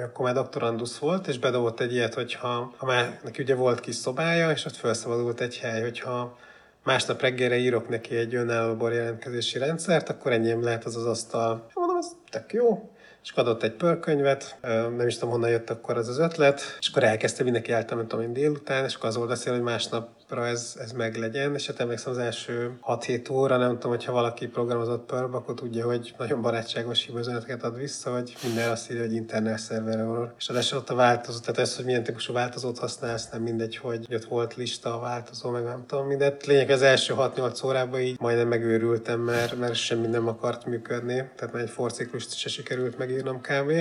[0.04, 3.94] akkor már doktorandusz volt, és bedobott egy ilyet, hogyha ha már neki ugye volt kis
[3.94, 6.38] szobája, és ott felszabadult egy hely, hogyha
[6.84, 11.66] másnap reggelre írok neki egy önálló borjelentkezési rendszert, akkor ennyiem lehet az az asztal.
[11.74, 12.90] Mondom, ez tök jó
[13.22, 14.58] és adott egy pörkönyvet,
[14.96, 18.20] nem is tudom honnan jött akkor az az ötlet, és akkor elkezdte mindenki által, nem
[18.22, 20.08] én délután, és akkor az volt hogy másnap
[20.38, 24.46] ez, ez meg legyen, és hát emlékszem az első 6-7 óra, nem tudom, hogyha valaki
[24.46, 29.14] programozott Perl, akkor tudja, hogy nagyon barátságos hívőzeneteket ad vissza, hogy minden azt írja, hogy
[29.14, 30.34] internet server error.
[30.38, 34.06] És az ott a változó, tehát ez, hogy milyen típusú változót használsz, nem mindegy, hogy
[34.14, 36.46] ott volt lista a változó, meg nem tudom mindent.
[36.46, 41.52] Lényeg az első 6-8 órában így majdnem megőrültem, mert, mert semmi nem akart működni, tehát
[41.52, 43.72] már egy forciklust se sikerült megírnom kb.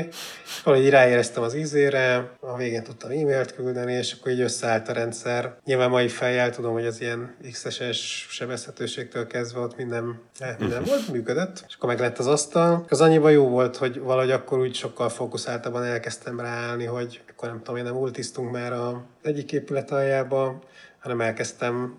[0.64, 5.56] Valahogy ráéreztem az ízére, a végén tudtam e-mailt küldeni, és akkor így összeállt a rendszer.
[5.64, 10.20] Nyilván mai fejjel el tudom, hogy az ilyen XSS sebezhetőségtől kezdve ott minden,
[10.60, 12.86] minden volt, működött, és akkor meg lett az asztal.
[12.90, 17.58] Az annyiba jó volt, hogy valahogy akkor úgy sokkal fókuszáltabban elkezdtem ráállni, hogy akkor nem
[17.58, 20.60] tudom, én nem ultisztunk már a egyik épület aljába,
[21.00, 21.98] hanem elkezdtem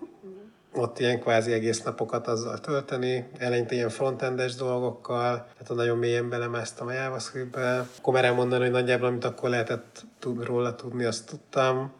[0.75, 6.87] ott ilyen kvázi egész napokat azzal tölteni, eleinte ilyen frontendes dolgokkal, tehát nagyon mélyen belemásztam
[6.87, 7.87] a JavaScript-be.
[7.97, 11.93] Akkor már elmondani, hogy nagyjából amit akkor lehetett tud, róla tudni, azt tudtam.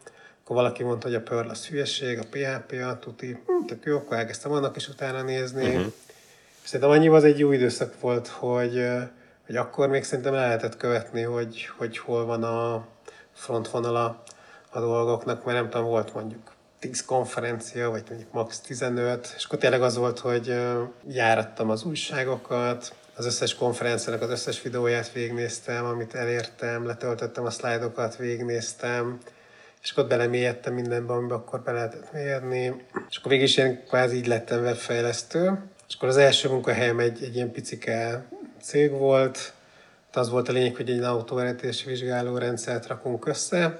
[0.44, 3.96] Akkor valaki mondta, hogy a Perl az hülyeség, a PHP, a tuti, hm, tök jó,
[3.96, 5.68] akkor elkezdtem annak is utána nézni.
[5.68, 5.92] Uh-huh.
[6.64, 8.86] Szerintem annyiban az egy jó időszak volt, hogy,
[9.46, 12.86] hogy akkor még szerintem lehetett követni, hogy, hogy hol van a
[13.32, 14.22] frontvonala
[14.70, 19.58] a dolgoknak, mert nem tudom, volt mondjuk 10 konferencia, vagy mondjuk max 15, és akkor
[19.58, 20.54] tényleg az volt, hogy
[21.08, 28.16] járattam az újságokat, az összes konferenciának az összes videóját végignéztem, amit elértem, letöltöttem a szlájdokat,
[28.16, 29.18] végignéztem,
[29.84, 34.16] és akkor belemélyedtem mindenbe, amiben akkor be lehetett mérni, és akkor végig is ilyen kvázi
[34.16, 38.24] így lettem webfejlesztő, és akkor az első munkahelyem egy, egy ilyen picike
[38.62, 39.52] cég volt,
[40.12, 43.76] az volt a lényeg, hogy egy autóvezetési vizsgáló rendszert rakunk össze,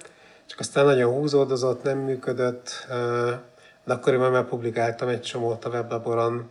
[0.46, 2.86] csak aztán nagyon húzódozott, nem működött,
[3.84, 6.50] de akkoriban már publikáltam egy csomót a weblaboron,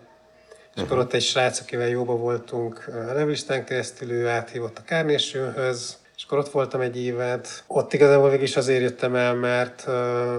[0.75, 5.97] és akkor ott egy srác, akivel jóba voltunk a revistán keresztül, ő áthívott a kárnésőhöz,
[6.23, 7.63] és akkor ott voltam egy évet.
[7.67, 10.33] Ott igazából végig is azért jöttem el, mert uh,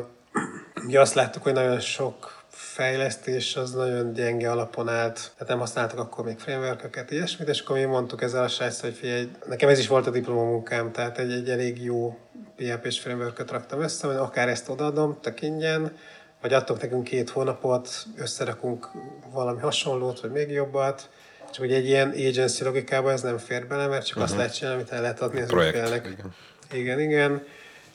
[0.86, 5.98] ugye azt láttuk, hogy nagyon sok fejlesztés az nagyon gyenge alapon állt, tehát nem használtak
[5.98, 9.78] akkor még framework ilyesmit, és akkor mi mondtuk ezzel a srác, hogy figyelj, nekem ez
[9.78, 12.18] is volt a diplomamunkám, tehát egy, egy elég jó
[12.56, 15.96] PHP-s framework raktam össze, hogy akár ezt odaadom, tök ingyen,
[16.40, 18.90] vagy adtok nekünk két hónapot, összerakunk
[19.32, 21.08] valami hasonlót, vagy még jobbat,
[21.54, 24.22] csak hogy egy ilyen agency logikában ez nem fér bele, mert csak uh-huh.
[24.22, 24.40] azt mhm.
[24.40, 26.06] lehet csinálni, amit el lehet adni az ügyfélnek.
[26.06, 26.34] Igen.
[26.72, 27.42] igen, igen.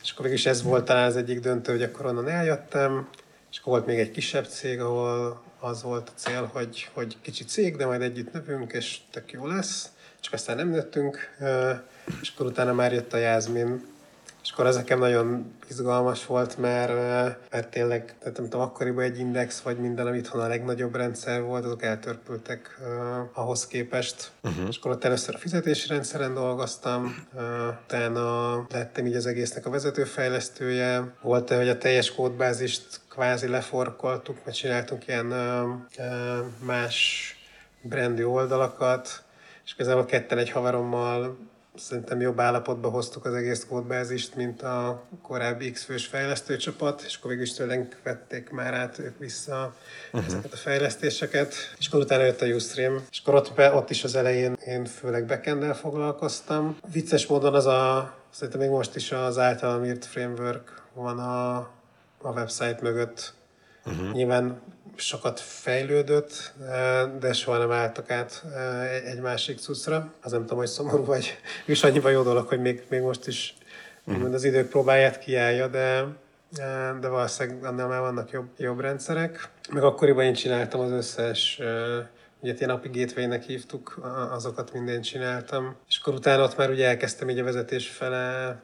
[0.04, 3.10] És akkor mégis ez volt talán az egyik döntő, hogy akkor onnan eljöttem,
[3.52, 7.44] és akkor volt még egy kisebb cég, ahol az volt a cél, hogy, hogy kicsi
[7.44, 9.90] cég, de majd együtt növünk, és tök jó lesz.
[10.20, 11.18] Csak aztán nem nőttünk,
[12.22, 13.86] és akkor utána már jött a Jászmin,
[14.50, 16.94] és akkor ez nekem nagyon izgalmas volt, mert,
[17.52, 21.42] mert tényleg, tehát nem tudom, akkoriban egy index, vagy minden, amit itthon a legnagyobb rendszer
[21.42, 24.32] volt, azok eltörpültek uh, ahhoz képest.
[24.44, 24.68] Uh-huh.
[24.68, 27.42] És akkor ott először a fizetési rendszeren dolgoztam, uh,
[27.84, 31.14] utána lettem így az egésznek a vezetőfejlesztője.
[31.22, 37.34] Volt, hogy a teljes kódbázist kvázi leforkoltuk, mert csináltunk ilyen uh, uh, más
[37.82, 39.24] brandi oldalakat,
[39.66, 41.38] és igazából ketten egy haverommal
[41.80, 47.46] szerintem jobb állapotba hoztuk az egész kódbázist, mint a korábbi X-fős fejlesztőcsapat, és akkor végül
[47.46, 49.76] is tőlünk vették már át ők vissza
[50.12, 50.30] uh-huh.
[50.30, 51.54] ezeket a fejlesztéseket.
[51.78, 55.26] És akkor utána jött a Ustream, és akkor ott, ott is az elején én főleg
[55.26, 56.78] backend foglalkoztam.
[56.92, 61.58] Vicces módon az a, szerintem még most is az általam írt framework van a,
[62.22, 63.34] a website mögött.
[63.86, 64.12] Uh-huh.
[64.12, 64.62] Nyilván
[65.00, 66.54] sokat fejlődött,
[67.20, 68.44] de soha nem álltak át
[69.06, 70.14] egy másik cuccra.
[70.22, 73.56] Az nem tudom, hogy szomorú vagy, és annyiban jó dolog, hogy még, még most is
[74.12, 74.34] mm.
[74.34, 76.06] az idők próbáját kiállja, de,
[77.00, 79.50] de valószínűleg annál már vannak jobb, jobb rendszerek.
[79.72, 81.62] Meg akkoriban én csináltam az összes
[82.42, 84.00] Ugye ilyen API gateway hívtuk,
[84.32, 85.76] azokat mindent csináltam.
[85.88, 88.62] És akkor utána ott már ugye elkezdtem így a vezetés fele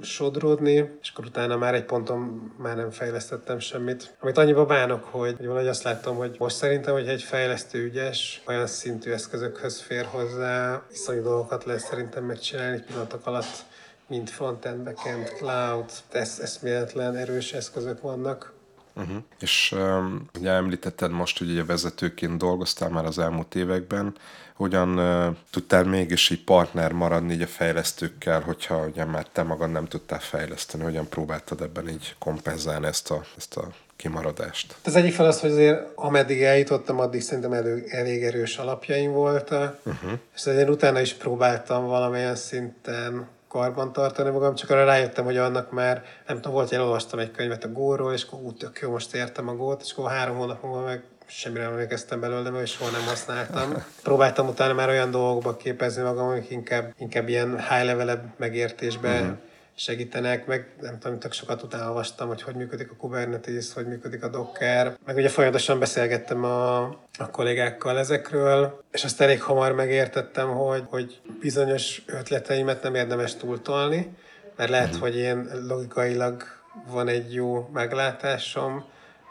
[0.00, 4.16] sodródni, és akkor utána már egy ponton már nem fejlesztettem semmit.
[4.20, 8.42] Amit annyiba bánok, hogy, hogy valahogy azt láttam, hogy most szerintem, hogy egy fejlesztő ügyes,
[8.46, 13.64] olyan szintű eszközökhöz fér hozzá, iszonyú dolgokat lehet szerintem megcsinálni pillanatok alatt,
[14.06, 18.53] mint frontend, backend, cloud, ez, eszméletlen erős eszközök vannak,
[18.96, 19.16] Uh-huh.
[19.40, 24.14] És um, ugye említetted most, hogy ugye vezetőként dolgoztál már az elmúlt években,
[24.54, 29.70] hogyan uh, tudtál mégis így partner maradni így a fejlesztőkkel, hogyha ugye már te magad
[29.70, 34.74] nem tudtál fejleszteni, hogyan próbáltad ebben így kompenzálni ezt a, ezt a kimaradást?
[34.84, 39.78] Az egyik fel az, hogy azért ameddig eljutottam, addig szerintem elő, elég erős alapjaim voltak,
[39.84, 40.12] uh-huh.
[40.34, 43.26] és azért utána is próbáltam valamilyen szinten
[43.58, 47.30] karban tartani magam, csak arra rájöttem, hogy annak már, nem tudom, volt, hogy elolvastam egy
[47.30, 50.36] könyvet a góról, és akkor úgy tök jó, most értem a gót, és akkor három
[50.36, 53.84] hónap múlva meg semmire nem emlékeztem belőle, mert soha nem használtam.
[54.02, 59.36] Próbáltam utána már olyan dolgokba képezni magam, amik inkább, inkább ilyen high levelebb megértésbe uh-huh
[59.76, 64.22] segítenek, meg nem tudom, tök sokat utána olvastam, hogy hogy működik a Kubernetes, hogy működik
[64.22, 66.82] a Docker, meg ugye folyamatosan beszélgettem a,
[67.18, 74.16] a kollégákkal ezekről, és azt elég hamar megértettem, hogy, hogy bizonyos ötleteimet nem érdemes túltolni,
[74.56, 75.02] mert lehet, uh-huh.
[75.02, 76.42] hogy én logikailag
[76.88, 78.84] van egy jó meglátásom,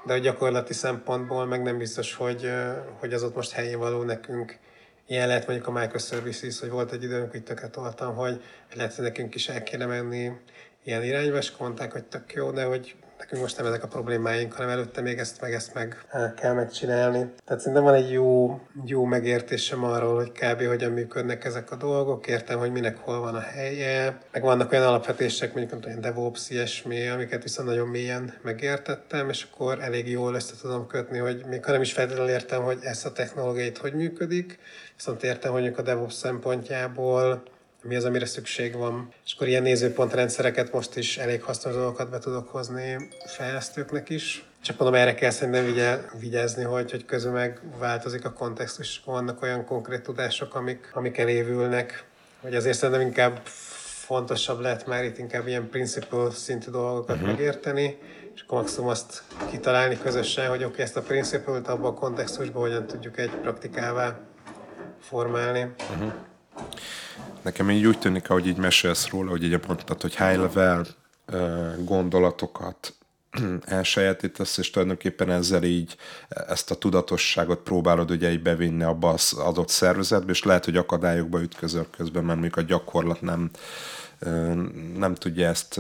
[0.06, 2.52] de a gyakorlati szempontból meg nem biztos, hogy,
[3.00, 4.58] hogy az ott most helyén való nekünk
[5.08, 8.44] Ilyen lehet mondjuk a microservices, hogy volt egy időnk, hogy töket voltam, hogy
[8.74, 10.32] lehet, hogy nekünk is el kéne menni
[10.84, 14.54] ilyen irányba, és mondták, hogy tök jó, de hogy nekünk most nem ezek a problémáink,
[14.54, 16.06] hanem előtte még ezt meg ezt meg
[16.36, 17.32] kell megcsinálni.
[17.46, 20.66] Tehát szerintem van egy jó, jó megértésem arról, hogy kb.
[20.66, 24.86] hogyan működnek ezek a dolgok, értem, hogy minek hol van a helye, meg vannak olyan
[24.86, 30.54] alapvetések, mondjuk olyan DevOps, ilyesmi, amiket viszont nagyon mélyen megértettem, és akkor elég jól össze
[30.62, 34.60] tudom kötni, hogy még ha nem is feltétlenül értem, hogy ezt a technológiát hogy működik,
[34.96, 37.44] viszont értem, hogy a DevOps szempontjából
[37.84, 39.14] mi az, amire szükség van.
[39.26, 44.46] És akkor ilyen nézőpontrendszereket most is elég hasznos dolgokat be tudok hozni fejlesztőknek is.
[44.62, 49.66] Csak mondom, erre kell szerintem vigyázni, hogy, hogy közül meg változik a kontextus, vannak olyan
[49.66, 52.06] konkrét tudások, amik, amik elévülnek,
[52.42, 53.42] hogy azért szerintem inkább
[54.06, 57.32] fontosabb lehet már itt inkább ilyen principle szintű dolgokat uh-huh.
[57.32, 57.98] megérteni,
[58.36, 62.62] és akkor maximum azt kitalálni közösen, hogy oké, okay, ezt a principle-t abban a kontextusban
[62.62, 64.20] hogyan tudjuk egy praktikává
[65.00, 65.74] formálni.
[65.92, 66.14] Uh-huh.
[67.42, 70.86] Nekem így úgy tűnik, ahogy így mesélsz róla, hogy így mondtad, hogy high level
[71.86, 72.94] gondolatokat
[73.66, 75.98] elsajátítasz, és tulajdonképpen ezzel így
[76.28, 81.42] ezt a tudatosságot próbálod ugye így bevinni abba az adott szervezetbe, és lehet, hogy akadályokba
[81.42, 83.50] ütközöl közben, mert még a gyakorlat nem,
[84.98, 85.80] nem tudja ezt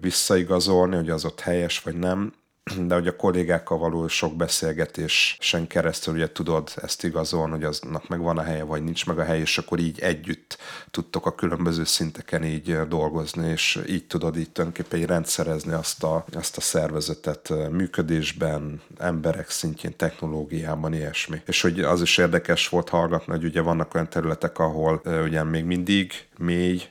[0.00, 2.32] visszaigazolni, hogy az ott helyes vagy nem,
[2.88, 8.38] de hogy a kollégákkal való sok beszélgetésen keresztül ugye tudod ezt igazolni, hogy aznak megvan
[8.38, 10.58] a helye, vagy nincs meg a hely, és akkor így együtt
[10.90, 16.24] tudtok a különböző szinteken így dolgozni, és így tudod így tulajdonképpen így rendszerezni azt a,
[16.32, 21.42] azt a szervezetet működésben, emberek szintjén, technológiában, ilyesmi.
[21.46, 25.64] És hogy az is érdekes volt hallgatni, hogy ugye vannak olyan területek, ahol ugye még
[25.64, 26.82] mindig mély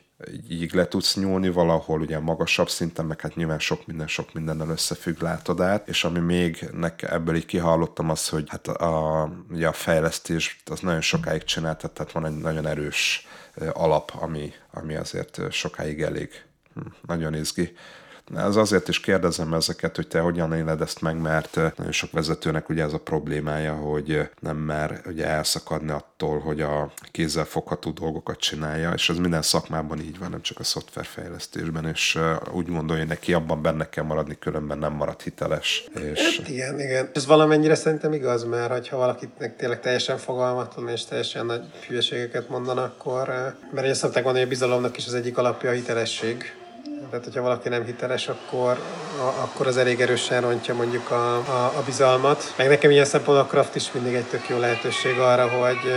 [0.48, 4.68] így le tudsz nyúlni valahol, ugye magasabb szinten, meg hát nyilván sok minden, sok mindennel
[4.68, 9.68] összefügg, látod át, és ami még nekem ebből így kihallottam az, hogy hát a, ugye
[9.68, 13.26] a fejlesztés az nagyon sokáig csináltat, tehát van egy nagyon erős
[13.72, 16.44] alap, ami, ami azért sokáig elég.
[16.74, 17.76] Hm, nagyon izgi.
[18.34, 22.68] Az azért is kérdezem ezeket, hogy te hogyan éled ezt meg, mert nagyon sok vezetőnek
[22.68, 28.38] ugye ez a problémája, hogy nem mer ugye elszakadni attól, hogy a kézzel fogható dolgokat
[28.38, 32.18] csinálja, és ez minden szakmában így van, nem csak a szoftverfejlesztésben, és
[32.52, 35.88] úgy gondolja, hogy neki abban benne kell maradni, különben nem marad hiteles.
[36.12, 36.36] És...
[36.38, 37.10] Hát igen, igen.
[37.14, 42.92] Ez valamennyire szerintem igaz, mert ha valakinek tényleg teljesen fogalmatlan és teljesen nagy hülyeségeket mondanak,
[42.98, 43.26] akkor,
[43.72, 46.54] mert ugye szokták mondani, hogy a bizalomnak is az egyik alapja a hitelesség
[47.10, 48.78] tehát, hogyha valaki nem hiteles, akkor,
[49.20, 52.54] a, akkor az elég erősen rontja mondjuk a, a, a bizalmat.
[52.56, 55.92] Meg nekem ilyen szempontból a Craft is mindig egy tök jó lehetőség arra, hogy,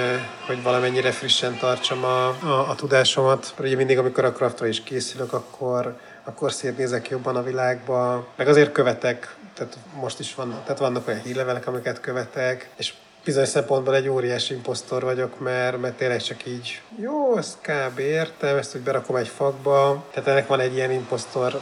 [0.48, 3.54] hogy valamennyire frissen tartsam a, a, a tudásomat.
[3.60, 8.28] Ugye mindig, amikor a Craftra is készülök, akkor, akkor szétnézek jobban a világba.
[8.36, 12.94] Meg azért követek, tehát most is van, tehát vannak olyan hírlevelek, amiket követek, és
[13.28, 18.00] bizonyos szempontból egy óriási imposztor vagyok, mert, mert tényleg csak így, jó, ezt kb.
[18.00, 21.60] értem, ezt úgy berakom egy fakba, tehát ennek van egy ilyen imposztor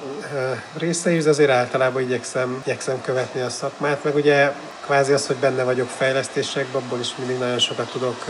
[0.77, 4.51] része is, de azért általában igyekszem, igyekszem követni a szakmát, meg ugye
[4.85, 8.25] kvázi az, hogy benne vagyok fejlesztésekben, abból is mindig nagyon sokat tudok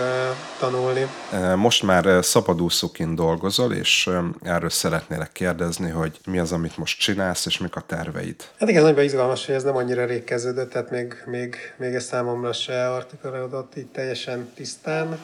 [0.60, 1.08] tanulni.
[1.56, 4.10] Most már szabadúszóként dolgozol, és
[4.44, 8.36] erről szeretnélek kérdezni, hogy mi az, amit most csinálsz, és mik a terveid?
[8.60, 12.04] Hát igen, nagyon izgalmas, hogy ez nem annyira rég kezdődött, tehát még, még, még ez
[12.04, 15.20] számomra se artikulálódott így teljesen tisztán.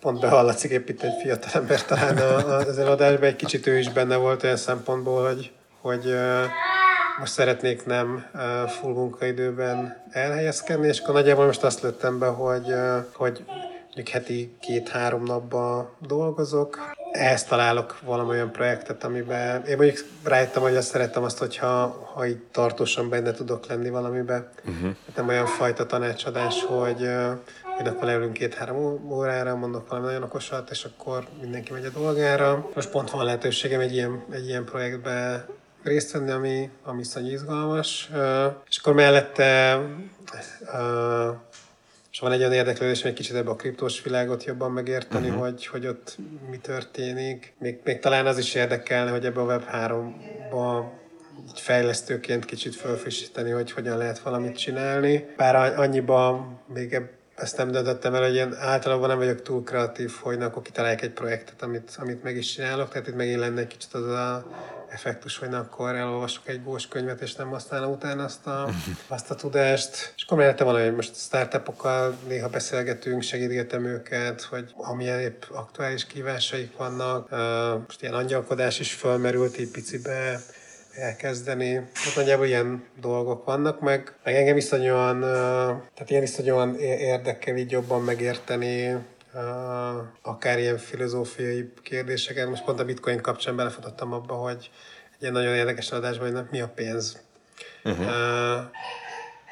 [0.00, 4.16] pont behallatszik épp itt egy fiatal ember talán az előadásban, egy kicsit ő is benne
[4.16, 6.14] volt olyan szempontból, hogy, hogy
[7.18, 8.26] most szeretnék nem
[8.66, 12.74] full munkaidőben elhelyezkedni, és akkor nagyjából most azt lőttem be, hogy,
[13.12, 13.44] hogy
[13.84, 20.76] mondjuk heti két-három napban dolgozok, ehhez találok valami olyan projektet, amiben én mondjuk rájöttem, hogy
[20.76, 24.48] azt szeretem azt, hogyha ha így tartósan benne tudok lenni valamiben.
[24.64, 24.94] Uh-huh.
[25.16, 27.08] Nem olyan fajta tanácsadás, hogy,
[27.76, 32.70] hogy akkor leülünk két-három órára, mondok valami nagyon okosat, és akkor mindenki megy a dolgára.
[32.74, 35.46] Most pont van lehetőségem egy ilyen, egy ilyen projektbe
[35.84, 38.10] részt venni, ami, ami iszonyú izgalmas.
[38.68, 39.80] És akkor mellette
[42.14, 45.42] és van egy olyan érdeklődés, hogy egy kicsit ebbe a kriptós világot jobban megérteni, uh-huh.
[45.42, 46.16] hogy, hogy ott
[46.50, 47.54] mi történik.
[47.58, 50.84] Még, még talán az is érdekelne, hogy ebbe a Web3-ba
[51.54, 55.26] fejlesztőként kicsit felfrissíteni, hogy hogyan lehet valamit csinálni.
[55.36, 57.00] Bár annyiban még
[57.34, 61.02] ezt nem döntöttem el, hogy én általában nem vagyok túl kreatív, hogy na, akkor kitaláljak
[61.02, 62.88] egy projektet, amit, amit meg is csinálok.
[62.88, 64.46] Tehát itt megint lenne egy kicsit az a
[64.94, 68.68] effektus, hogy na, akkor elolvasok egy bós könyvet, és nem használom utána azt a,
[69.16, 70.12] azt a tudást.
[70.16, 76.06] És akkor mellette van, hogy most startupokkal néha beszélgetünk, segítgetem őket, hogy amilyen épp aktuális
[76.06, 77.30] kívásaik vannak.
[77.86, 80.40] Most ilyen angyalkodás is fölmerült egy picibe,
[80.96, 81.74] elkezdeni.
[81.74, 88.02] Hát nagyjából ilyen dolgok vannak, meg, meg engem iszonyúan, tehát ilyen iszonyúan érdekel így jobban
[88.02, 88.96] megérteni
[90.22, 92.48] akár ilyen filozófiai kérdéseket.
[92.48, 94.70] Most pont a bitcoin kapcsán belefutottam abba, hogy
[95.14, 97.22] egy ilyen nagyon érdekes adásban, hogy mi a pénz.
[97.84, 98.06] Uh-huh.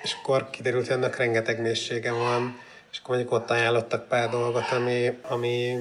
[0.03, 2.59] és akkor kiderült, hogy ennek rengeteg mélysége van
[2.93, 5.77] és akkor mondjuk ott ajánlottak pár dolgot, ami, ami,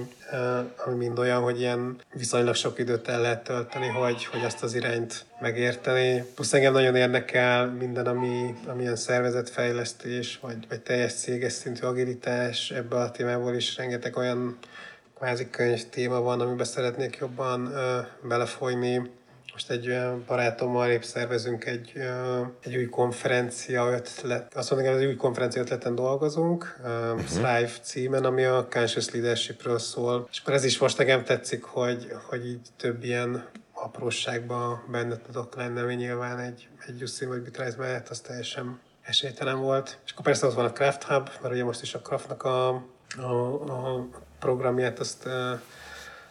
[0.86, 4.74] ami mind olyan, hogy ilyen viszonylag sok időt el lehet tölteni, hogy, hogy azt az
[4.74, 6.24] irányt megérteni.
[6.36, 12.72] Plusz engem nagyon érdekel minden, ami, ami ilyen szervezetfejlesztés, vagy, vagy teljes céges szintű agilitás.
[12.72, 14.58] Ebbe a témából is rengeteg olyan
[15.18, 19.10] kvázi könyv téma van, amiben szeretnék jobban uh, belefolyni
[19.52, 19.98] most egy
[20.28, 21.94] barátommal épp szervezünk egy,
[22.62, 27.24] egy új konferencia ötlet, azt mondom, hogy egy új konferencia ötleten dolgozunk, uh-huh.
[27.24, 30.28] Thrive címen, ami a Conscious Leadershipről szól.
[30.32, 35.56] És akkor ez is most nekem tetszik, hogy, hogy így több ilyen apróságban benne tudok
[35.56, 40.00] lenni, ami nyilván egy, egy Justin vagy Bitrise mellett az teljesen esélytelen volt.
[40.06, 42.68] És akkor persze ott van a Craft Hub, mert ugye most is a Craftnak a,
[43.18, 44.08] a, a
[44.40, 45.28] programját azt,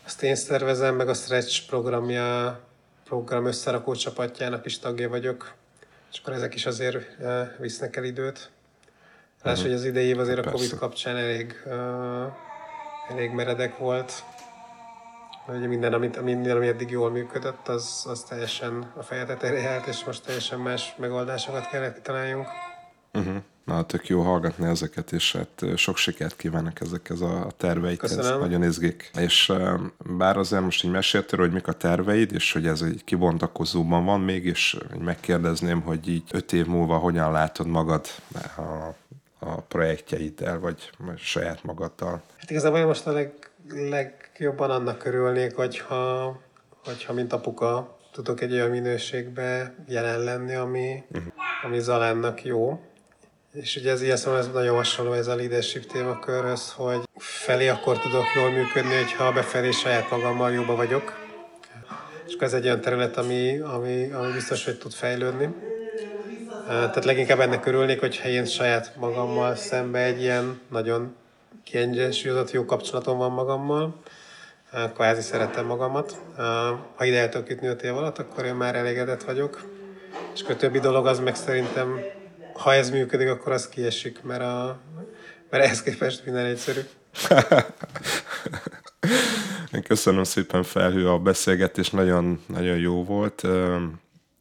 [0.04, 2.60] azt én szervezem, meg a Stretch programja
[3.10, 5.54] program összerakó csapatjának is tagja vagyok,
[6.12, 8.50] és akkor ezek is azért uh, visznek el időt.
[9.42, 9.66] Ráadásul, uh-huh.
[9.66, 12.32] hogy az idei év azért a Covid kapcsán elég, uh,
[13.08, 14.24] elég meredek volt.
[15.48, 20.04] Ugye minden, amit, minden, ami eddig jól működött, az, az teljesen a feje tetejére és
[20.04, 22.46] most teljesen más megoldásokat kellett kitaláljunk.
[23.12, 23.36] Uh-huh.
[23.70, 28.16] Na, tök jó hallgatni ezeket, és hát sok sikert kívánok ezekhez a terveikhez.
[28.16, 28.40] Köszönöm.
[28.40, 29.10] Nagyon izgik.
[29.18, 29.52] És
[30.16, 34.20] bár azért most így meséltél, hogy mik a terveid, és hogy ez egy kibontakozóban van
[34.20, 38.06] még, és megkérdezném, hogy így öt év múlva hogyan látod magad
[38.56, 38.60] a,
[39.38, 42.22] a projektjeiddel, vagy saját magaddal?
[42.38, 43.32] Hát igazából most a leg,
[43.68, 46.36] legjobban annak örülnék, hogyha,
[46.84, 51.32] hogyha mint apuka tudok egy olyan minőségbe jelen lenni, ami, uh-huh.
[51.62, 52.80] ami Zalánnak jó
[53.52, 57.98] és ugye ez ilyen szóval ez nagyon hasonló ez a leadership témakörhöz, hogy felé akkor
[57.98, 61.18] tudok jól működni, hogyha befelé saját magammal jobban vagyok.
[62.26, 65.54] És ez egy olyan terület, ami, ami, ami biztos, hogy tud fejlődni.
[66.66, 71.16] Tehát leginkább ennek örülnék, hogyha én saját magammal szembe egy ilyen nagyon
[71.64, 74.00] kiegyensúlyozott jó kapcsolatom van magammal.
[74.94, 76.16] Kvázi szeretem magamat.
[76.96, 79.62] Ha ide el tudok jutni öt év alatt, akkor én már elégedett vagyok.
[80.34, 82.00] És a többi dolog az meg szerintem
[82.60, 84.80] ha ez működik, akkor az kiesik, mert, a,
[85.50, 86.80] mert ehhez képest minden egyszerű.
[89.88, 93.42] Köszönöm szépen felhő a beszélgetés, nagyon, nagyon jó volt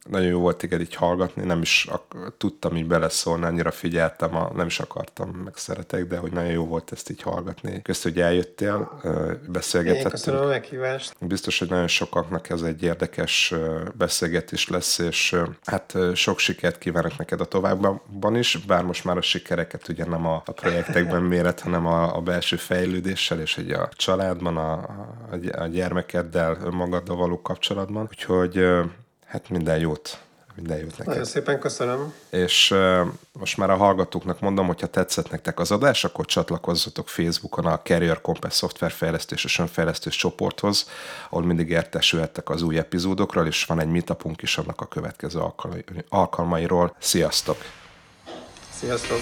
[0.08, 4.52] nagyon jó volt téged így hallgatni, nem is ak- tudtam így beleszólni, annyira figyeltem, a,
[4.54, 7.82] nem is akartam, meg szeretek, de hogy nagyon jó volt ezt így hallgatni.
[7.82, 9.00] Köszönöm, hogy eljöttél,
[9.48, 10.04] beszélgethettünk.
[10.04, 11.14] Én köszönöm a meghívást.
[11.20, 13.54] Biztos, hogy nagyon sokaknak ez egy érdekes
[13.94, 19.22] beszélgetés lesz, és hát sok sikert kívánok neked a továbbban is, bár most már a
[19.22, 23.88] sikereket ugye nem a, a projektekben méret, hanem a, a belső fejlődéssel, és egy a
[23.92, 24.72] családban, a,
[25.52, 28.06] a gyermekeddel, önmagaddal való kapcsolatban.
[28.10, 28.64] Úgyhogy
[29.30, 30.18] Hát minden jót.
[30.54, 31.06] Minden jót neked.
[31.06, 32.14] Nagyon szépen köszönöm.
[32.30, 37.66] És uh, most már a hallgatóknak mondom, hogyha tetszett nektek az adás, akkor csatlakozzatok Facebookon
[37.66, 40.88] a Carrier Compass szoftverfejlesztés és önfejlesztés csoporthoz,
[41.28, 45.40] ahol mindig értesülhettek az új epizódokról, és van egy meetupunk is annak a következő
[46.08, 46.94] alkalmairól.
[46.98, 47.56] Sziasztok!
[48.70, 49.20] Sziasztok!